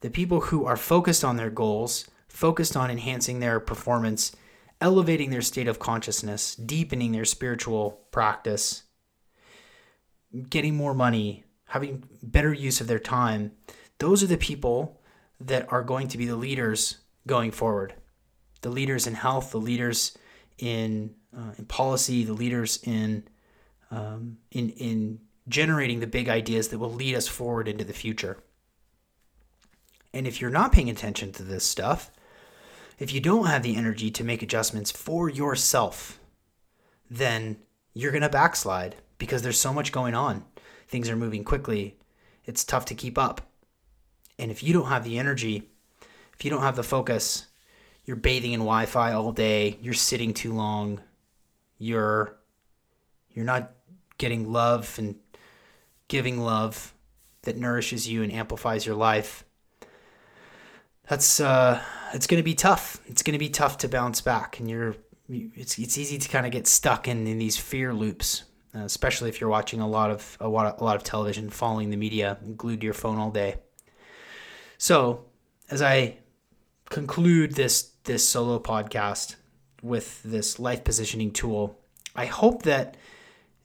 the 0.00 0.10
people 0.10 0.40
who 0.40 0.66
are 0.66 0.76
focused 0.76 1.24
on 1.24 1.36
their 1.36 1.50
goals, 1.50 2.08
focused 2.28 2.76
on 2.76 2.90
enhancing 2.90 3.40
their 3.40 3.60
performance, 3.60 4.34
elevating 4.80 5.30
their 5.30 5.40
state 5.40 5.68
of 5.68 5.78
consciousness, 5.78 6.54
deepening 6.54 7.12
their 7.12 7.24
spiritual 7.24 8.02
practice, 8.10 8.82
getting 10.50 10.76
more 10.76 10.94
money, 10.94 11.44
having 11.66 12.04
better 12.22 12.52
use 12.52 12.80
of 12.80 12.86
their 12.86 12.98
time, 12.98 13.52
those 13.98 14.22
are 14.22 14.26
the 14.28 14.36
people 14.36 15.00
that 15.40 15.70
are 15.72 15.82
going 15.82 16.08
to 16.08 16.18
be 16.18 16.26
the 16.26 16.36
leaders 16.36 16.98
going 17.26 17.50
forward. 17.50 17.94
The 18.60 18.70
leaders 18.70 19.06
in 19.06 19.14
health, 19.14 19.50
the 19.50 19.60
leaders 19.60 20.16
in 20.58 21.14
uh, 21.36 21.52
in 21.58 21.64
policy, 21.66 22.24
the 22.24 22.32
leaders 22.32 22.80
in 22.84 23.24
um, 23.90 24.38
in 24.50 24.70
in 24.70 25.20
generating 25.48 26.00
the 26.00 26.06
big 26.06 26.28
ideas 26.28 26.68
that 26.68 26.78
will 26.78 26.92
lead 26.92 27.14
us 27.14 27.28
forward 27.28 27.68
into 27.68 27.84
the 27.84 27.92
future. 27.92 28.38
And 30.12 30.26
if 30.26 30.40
you're 30.40 30.50
not 30.50 30.72
paying 30.72 30.88
attention 30.88 31.32
to 31.32 31.42
this 31.42 31.66
stuff, 31.66 32.10
if 32.98 33.12
you 33.12 33.20
don't 33.20 33.46
have 33.46 33.62
the 33.62 33.76
energy 33.76 34.10
to 34.12 34.24
make 34.24 34.42
adjustments 34.42 34.90
for 34.90 35.28
yourself, 35.28 36.20
then 37.10 37.56
you're 37.92 38.12
going 38.12 38.22
to 38.22 38.28
backslide 38.28 38.96
because 39.18 39.42
there's 39.42 39.58
so 39.58 39.72
much 39.72 39.92
going 39.92 40.14
on. 40.14 40.44
Things 40.88 41.10
are 41.10 41.16
moving 41.16 41.44
quickly. 41.44 41.98
It's 42.44 42.64
tough 42.64 42.84
to 42.86 42.94
keep 42.94 43.18
up. 43.18 43.40
And 44.38 44.50
if 44.50 44.62
you 44.62 44.72
don't 44.72 44.88
have 44.88 45.04
the 45.04 45.18
energy, 45.18 45.70
if 46.36 46.44
you 46.44 46.50
don't 46.50 46.62
have 46.62 46.76
the 46.76 46.82
focus, 46.82 47.46
you're 48.04 48.16
bathing 48.16 48.52
in 48.52 48.60
Wi-Fi 48.60 49.12
all 49.12 49.32
day, 49.32 49.78
you're 49.80 49.94
sitting 49.94 50.34
too 50.34 50.52
long, 50.52 51.00
you're 51.78 52.36
you're 53.30 53.44
not 53.44 53.72
getting 54.18 54.52
love 54.52 54.94
and 54.98 55.16
giving 56.08 56.40
love 56.40 56.94
that 57.42 57.56
nourishes 57.56 58.08
you 58.08 58.22
and 58.22 58.32
amplifies 58.32 58.86
your 58.86 58.96
life. 58.96 59.44
That's 61.08 61.40
uh 61.40 61.82
it's 62.12 62.26
going 62.26 62.40
to 62.40 62.44
be 62.44 62.54
tough. 62.54 63.00
It's 63.06 63.22
going 63.22 63.32
to 63.32 63.38
be 63.38 63.48
tough 63.48 63.78
to 63.78 63.88
bounce 63.88 64.20
back 64.20 64.60
and 64.60 64.68
you're 64.68 64.96
it's 65.28 65.78
it's 65.78 65.98
easy 65.98 66.18
to 66.18 66.28
kind 66.28 66.46
of 66.46 66.52
get 66.52 66.66
stuck 66.66 67.08
in 67.08 67.26
in 67.26 67.38
these 67.38 67.56
fear 67.56 67.92
loops 67.92 68.44
uh, 68.74 68.80
especially 68.80 69.28
if 69.28 69.40
you're 69.40 69.50
watching 69.50 69.80
a 69.80 69.88
lot 69.88 70.10
of 70.10 70.36
a 70.40 70.48
lot 70.48 70.66
of, 70.66 70.80
a 70.80 70.84
lot 70.84 70.96
of 70.96 71.04
television, 71.04 71.48
following 71.48 71.90
the 71.90 71.96
media, 71.96 72.38
glued 72.56 72.80
to 72.80 72.84
your 72.84 72.94
phone 72.94 73.18
all 73.18 73.30
day. 73.30 73.56
So, 74.78 75.26
as 75.70 75.80
I 75.80 76.18
conclude 76.90 77.54
this 77.54 77.92
this 78.04 78.28
solo 78.28 78.58
podcast 78.58 79.36
with 79.84 80.22
this 80.22 80.58
life 80.58 80.82
positioning 80.82 81.30
tool, 81.30 81.78
I 82.16 82.24
hope 82.26 82.62
that 82.62 82.96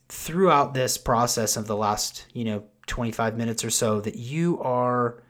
throughout 0.10 0.74
this 0.74 0.98
process 0.98 1.56
of 1.56 1.66
the 1.66 1.78
last, 1.78 2.26
you 2.34 2.44
know, 2.44 2.64
25 2.88 3.38
minutes 3.38 3.64
or 3.64 3.70
so 3.70 4.02
that 4.02 4.16
you 4.16 4.60
are 4.60 5.24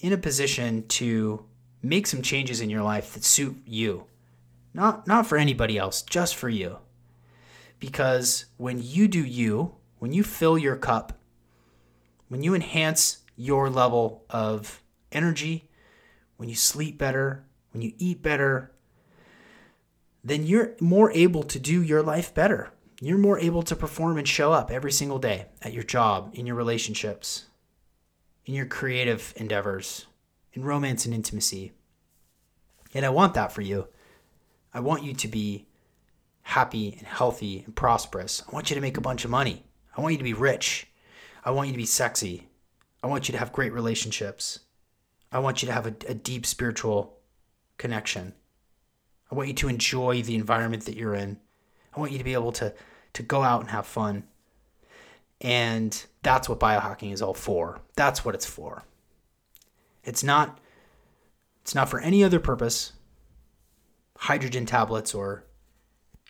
in 0.00 0.12
a 0.12 0.16
position 0.16 0.86
to 0.88 1.44
make 1.82 2.06
some 2.06 2.22
changes 2.22 2.60
in 2.60 2.70
your 2.70 2.82
life 2.82 3.12
that 3.12 3.24
suit 3.24 3.56
you. 3.66 4.04
Not 4.72 5.06
not 5.06 5.26
for 5.26 5.36
anybody 5.36 5.76
else, 5.76 6.00
just 6.00 6.34
for 6.34 6.48
you. 6.48 6.78
Because 7.78 8.46
when 8.56 8.80
you 8.82 9.08
do 9.08 9.22
you, 9.22 9.74
when 9.98 10.12
you 10.12 10.22
fill 10.22 10.56
your 10.56 10.76
cup, 10.76 11.18
when 12.28 12.42
you 12.42 12.54
enhance 12.54 13.18
your 13.36 13.68
level 13.68 14.24
of 14.30 14.82
energy, 15.10 15.68
when 16.38 16.48
you 16.48 16.54
sleep 16.54 16.96
better, 16.96 17.44
when 17.72 17.82
you 17.82 17.92
eat 17.98 18.22
better, 18.22 18.72
then 20.24 20.46
you're 20.46 20.72
more 20.80 21.10
able 21.12 21.42
to 21.42 21.58
do 21.58 21.82
your 21.82 22.02
life 22.02 22.34
better. 22.34 22.70
You're 23.00 23.18
more 23.18 23.38
able 23.38 23.62
to 23.64 23.74
perform 23.74 24.18
and 24.18 24.28
show 24.28 24.52
up 24.52 24.70
every 24.70 24.92
single 24.92 25.18
day 25.18 25.46
at 25.60 25.72
your 25.72 25.82
job, 25.82 26.30
in 26.34 26.46
your 26.46 26.54
relationships, 26.54 27.46
in 28.46 28.54
your 28.54 28.66
creative 28.66 29.32
endeavors, 29.36 30.06
in 30.52 30.62
romance 30.62 31.04
and 31.04 31.14
intimacy. 31.14 31.72
And 32.94 33.04
I 33.04 33.10
want 33.10 33.34
that 33.34 33.52
for 33.52 33.62
you. 33.62 33.88
I 34.72 34.80
want 34.80 35.02
you 35.02 35.14
to 35.14 35.28
be 35.28 35.66
happy 36.42 36.94
and 36.98 37.06
healthy 37.06 37.62
and 37.64 37.74
prosperous. 37.74 38.42
I 38.46 38.54
want 38.54 38.70
you 38.70 38.74
to 38.74 38.80
make 38.80 38.96
a 38.96 39.02
bunch 39.02 39.24
of 39.24 39.30
money. 39.30 39.64
I 39.96 40.00
want 40.00 40.12
you 40.12 40.18
to 40.18 40.24
be 40.24 40.34
rich. 40.34 40.86
I 41.44 41.50
want 41.50 41.68
you 41.68 41.72
to 41.72 41.78
be 41.78 41.86
sexy. 41.86 42.48
I 43.02 43.08
want 43.08 43.28
you 43.28 43.32
to 43.32 43.38
have 43.38 43.52
great 43.52 43.72
relationships. 43.72 44.60
I 45.32 45.40
want 45.40 45.62
you 45.62 45.66
to 45.66 45.72
have 45.72 45.86
a, 45.86 45.94
a 46.08 46.14
deep 46.14 46.46
spiritual 46.46 47.18
connection. 47.78 48.34
I 49.32 49.34
want 49.34 49.48
you 49.48 49.54
to 49.54 49.68
enjoy 49.68 50.20
the 50.20 50.34
environment 50.34 50.84
that 50.84 50.94
you're 50.94 51.14
in. 51.14 51.38
I 51.96 52.00
want 52.00 52.12
you 52.12 52.18
to 52.18 52.24
be 52.24 52.34
able 52.34 52.52
to 52.52 52.74
to 53.14 53.22
go 53.22 53.42
out 53.42 53.62
and 53.62 53.70
have 53.70 53.86
fun. 53.86 54.24
And 55.40 56.04
that's 56.22 56.50
what 56.50 56.60
biohacking 56.60 57.12
is 57.12 57.22
all 57.22 57.32
for. 57.32 57.80
That's 57.96 58.26
what 58.26 58.34
it's 58.34 58.44
for. 58.44 58.84
It's 60.04 60.22
not 60.22 60.60
it's 61.62 61.74
not 61.74 61.88
for 61.88 61.98
any 62.00 62.22
other 62.22 62.40
purpose. 62.40 62.92
Hydrogen 64.18 64.66
tablets 64.66 65.14
or 65.14 65.44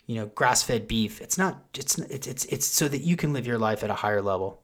you 0.07 0.15
know, 0.17 0.27
grass-fed 0.27 0.87
beef. 0.87 1.21
It's 1.21 1.37
not 1.37 1.61
it's 1.75 1.99
it's 1.99 2.29
it's 2.29 2.45
it's 2.45 2.67
so 2.67 2.87
that 2.87 3.03
you 3.03 3.17
can 3.17 3.33
live 3.33 3.49
your 3.49 3.59
life 3.59 3.83
at 3.83 3.91
a 3.91 3.95
higher 3.95 4.23
level. 4.23 4.63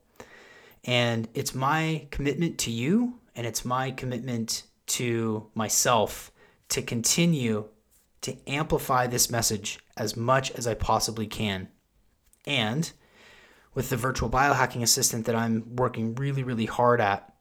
And 0.84 1.26
it's 1.34 1.56
my 1.56 2.06
commitment 2.12 2.56
to 2.58 2.70
you 2.70 3.18
and 3.34 3.48
it's 3.48 3.64
my 3.64 3.90
commitment 3.90 4.62
to 4.86 5.50
myself 5.54 6.30
to 6.68 6.82
continue 6.82 7.68
to 8.22 8.36
amplify 8.48 9.06
this 9.06 9.30
message 9.30 9.78
as 9.96 10.16
much 10.16 10.50
as 10.52 10.66
I 10.66 10.74
possibly 10.74 11.26
can. 11.26 11.68
And 12.46 12.90
with 13.74 13.90
the 13.90 13.96
virtual 13.96 14.30
biohacking 14.30 14.82
assistant 14.82 15.26
that 15.26 15.36
I'm 15.36 15.76
working 15.76 16.14
really, 16.14 16.42
really 16.42 16.66
hard 16.66 17.00
at, 17.00 17.32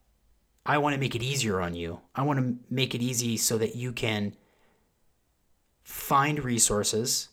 I 0.65 0.77
want 0.77 0.93
to 0.93 0.99
make 0.99 1.15
it 1.15 1.23
easier 1.23 1.61
on 1.61 1.73
you. 1.73 2.01
I 2.13 2.23
want 2.23 2.39
to 2.39 2.57
make 2.69 2.93
it 2.93 3.01
easy 3.01 3.37
so 3.37 3.57
that 3.57 3.75
you 3.75 3.91
can 3.91 4.35
find 5.83 6.43
resources, 6.43 7.29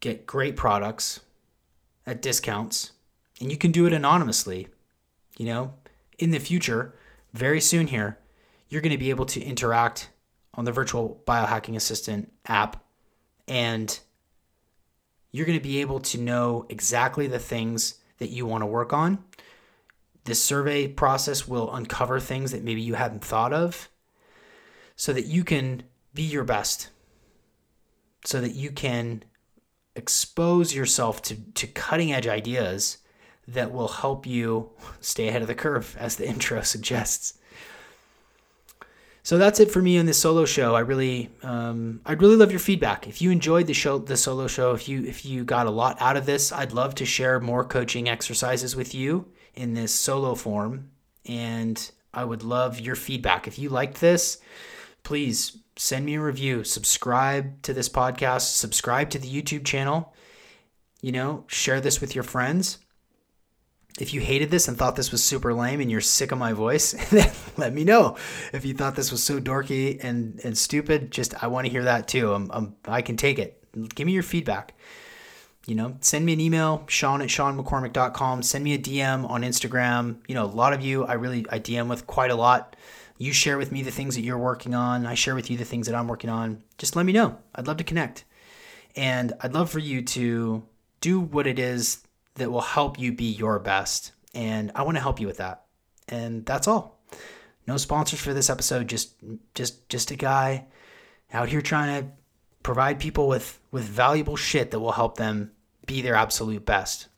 get 0.00 0.26
great 0.26 0.56
products 0.56 1.20
at 2.06 2.22
discounts, 2.22 2.92
and 3.40 3.50
you 3.50 3.58
can 3.58 3.70
do 3.70 3.86
it 3.86 3.92
anonymously. 3.92 4.68
You 5.36 5.46
know, 5.46 5.74
in 6.18 6.30
the 6.30 6.38
future, 6.38 6.94
very 7.34 7.60
soon 7.60 7.88
here, 7.88 8.18
you're 8.70 8.80
going 8.80 8.92
to 8.92 8.98
be 8.98 9.10
able 9.10 9.26
to 9.26 9.42
interact 9.42 10.08
on 10.56 10.64
the 10.64 10.72
virtual 10.72 11.22
biohacking 11.26 11.76
assistant 11.76 12.32
app 12.46 12.82
and 13.46 14.00
you're 15.30 15.46
going 15.46 15.58
to 15.58 15.62
be 15.62 15.80
able 15.80 16.00
to 16.00 16.18
know 16.18 16.66
exactly 16.68 17.26
the 17.26 17.38
things 17.38 17.96
that 18.18 18.30
you 18.30 18.46
want 18.46 18.62
to 18.62 18.66
work 18.66 18.92
on. 18.92 19.22
This 20.24 20.42
survey 20.42 20.88
process 20.88 21.46
will 21.46 21.72
uncover 21.74 22.18
things 22.18 22.52
that 22.52 22.64
maybe 22.64 22.80
you 22.80 22.94
hadn't 22.94 23.24
thought 23.24 23.52
of 23.52 23.88
so 24.96 25.12
that 25.12 25.26
you 25.26 25.44
can 25.44 25.82
be 26.14 26.22
your 26.22 26.42
best, 26.42 26.88
so 28.24 28.40
that 28.40 28.54
you 28.54 28.70
can 28.70 29.24
expose 29.94 30.74
yourself 30.74 31.22
to, 31.22 31.36
to 31.52 31.66
cutting 31.66 32.12
edge 32.12 32.26
ideas 32.26 32.98
that 33.46 33.72
will 33.72 33.88
help 33.88 34.26
you 34.26 34.70
stay 35.00 35.28
ahead 35.28 35.42
of 35.42 35.48
the 35.48 35.54
curve, 35.54 35.96
as 36.00 36.16
the 36.16 36.26
intro 36.28 36.62
suggests. 36.62 37.38
So 39.26 39.38
that's 39.38 39.58
it 39.58 39.72
for 39.72 39.82
me 39.82 39.98
on 39.98 40.06
this 40.06 40.18
solo 40.18 40.44
show. 40.44 40.76
I 40.76 40.80
really, 40.80 41.30
um, 41.42 42.00
I'd 42.06 42.22
really 42.22 42.36
love 42.36 42.52
your 42.52 42.60
feedback. 42.60 43.08
If 43.08 43.20
you 43.20 43.32
enjoyed 43.32 43.66
the 43.66 43.74
show, 43.74 43.98
the 43.98 44.16
solo 44.16 44.46
show, 44.46 44.70
if 44.70 44.88
you 44.88 45.02
if 45.02 45.24
you 45.24 45.42
got 45.42 45.66
a 45.66 45.70
lot 45.70 46.00
out 46.00 46.16
of 46.16 46.26
this, 46.26 46.52
I'd 46.52 46.70
love 46.70 46.94
to 46.94 47.04
share 47.04 47.40
more 47.40 47.64
coaching 47.64 48.08
exercises 48.08 48.76
with 48.76 48.94
you 48.94 49.26
in 49.56 49.74
this 49.74 49.92
solo 49.92 50.36
form, 50.36 50.92
and 51.24 51.90
I 52.14 52.22
would 52.22 52.44
love 52.44 52.78
your 52.78 52.94
feedback. 52.94 53.48
If 53.48 53.58
you 53.58 53.68
liked 53.68 54.00
this, 54.00 54.38
please 55.02 55.58
send 55.74 56.06
me 56.06 56.14
a 56.14 56.20
review, 56.20 56.62
subscribe 56.62 57.60
to 57.62 57.74
this 57.74 57.88
podcast, 57.88 58.54
subscribe 58.54 59.10
to 59.10 59.18
the 59.18 59.28
YouTube 59.28 59.64
channel. 59.64 60.14
You 61.02 61.10
know, 61.10 61.42
share 61.48 61.80
this 61.80 62.00
with 62.00 62.14
your 62.14 62.22
friends 62.22 62.78
if 63.98 64.12
you 64.12 64.20
hated 64.20 64.50
this 64.50 64.68
and 64.68 64.76
thought 64.76 64.96
this 64.96 65.10
was 65.10 65.24
super 65.24 65.54
lame 65.54 65.80
and 65.80 65.90
you're 65.90 66.00
sick 66.00 66.32
of 66.32 66.38
my 66.38 66.52
voice, 66.52 66.92
then 67.10 67.30
let 67.56 67.72
me 67.72 67.84
know. 67.84 68.16
If 68.52 68.64
you 68.64 68.74
thought 68.74 68.96
this 68.96 69.10
was 69.10 69.22
so 69.22 69.40
dorky 69.40 70.02
and, 70.02 70.40
and 70.44 70.56
stupid, 70.56 71.10
just 71.10 71.42
I 71.42 71.46
want 71.46 71.66
to 71.66 71.70
hear 71.70 71.84
that 71.84 72.08
too. 72.08 72.32
I'm, 72.32 72.50
I'm, 72.52 72.76
I 72.86 73.02
can 73.02 73.16
take 73.16 73.38
it. 73.38 73.62
Give 73.94 74.06
me 74.06 74.12
your 74.12 74.22
feedback. 74.22 74.74
You 75.66 75.74
know, 75.74 75.96
send 76.00 76.24
me 76.24 76.32
an 76.32 76.40
email, 76.40 76.84
Sean 76.86 77.20
at 77.20 77.28
SeanMcCormick.com. 77.28 78.42
Send 78.42 78.62
me 78.62 78.74
a 78.74 78.78
DM 78.78 79.28
on 79.28 79.42
Instagram. 79.42 80.18
You 80.28 80.36
know, 80.36 80.44
a 80.44 80.46
lot 80.46 80.72
of 80.72 80.80
you 80.80 81.04
I 81.04 81.14
really 81.14 81.44
I 81.50 81.58
DM 81.58 81.88
with 81.88 82.06
quite 82.06 82.30
a 82.30 82.36
lot. 82.36 82.76
You 83.18 83.32
share 83.32 83.58
with 83.58 83.72
me 83.72 83.82
the 83.82 83.90
things 83.90 84.14
that 84.14 84.20
you're 84.20 84.38
working 84.38 84.74
on. 84.74 85.06
I 85.06 85.14
share 85.14 85.34
with 85.34 85.50
you 85.50 85.56
the 85.56 85.64
things 85.64 85.86
that 85.86 85.96
I'm 85.96 86.06
working 86.06 86.30
on. 86.30 86.62
Just 86.78 86.94
let 86.94 87.06
me 87.06 87.12
know. 87.12 87.38
I'd 87.54 87.66
love 87.66 87.78
to 87.78 87.84
connect. 87.84 88.24
And 88.94 89.32
I'd 89.40 89.54
love 89.54 89.70
for 89.70 89.78
you 89.78 90.02
to 90.02 90.62
do 91.00 91.20
what 91.20 91.46
it 91.46 91.58
is 91.58 92.05
that 92.36 92.50
will 92.50 92.60
help 92.60 92.98
you 92.98 93.12
be 93.12 93.30
your 93.30 93.58
best. 93.58 94.12
And 94.34 94.72
I 94.74 94.82
want 94.82 94.96
to 94.96 95.02
help 95.02 95.20
you 95.20 95.26
with 95.26 95.38
that. 95.38 95.64
And 96.08 96.46
that's 96.46 96.68
all. 96.68 97.00
No 97.66 97.76
sponsors 97.76 98.20
for 98.20 98.32
this 98.32 98.48
episode, 98.48 98.86
just 98.88 99.14
just 99.54 99.88
just 99.88 100.10
a 100.12 100.16
guy 100.16 100.66
out 101.32 101.48
here 101.48 101.60
trying 101.60 102.02
to 102.02 102.10
provide 102.62 103.00
people 103.00 103.26
with 103.26 103.60
with 103.72 103.82
valuable 103.82 104.36
shit 104.36 104.70
that 104.70 104.78
will 104.78 104.92
help 104.92 105.16
them 105.16 105.50
be 105.86 106.02
their 106.02 106.14
absolute 106.14 106.64
best, 106.64 107.08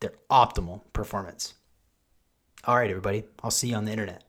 their 0.00 0.14
optimal 0.30 0.82
performance. 0.92 1.54
All 2.64 2.76
right, 2.76 2.90
everybody. 2.90 3.24
I'll 3.42 3.50
see 3.50 3.68
you 3.68 3.76
on 3.76 3.84
the 3.84 3.92
internet. 3.92 4.23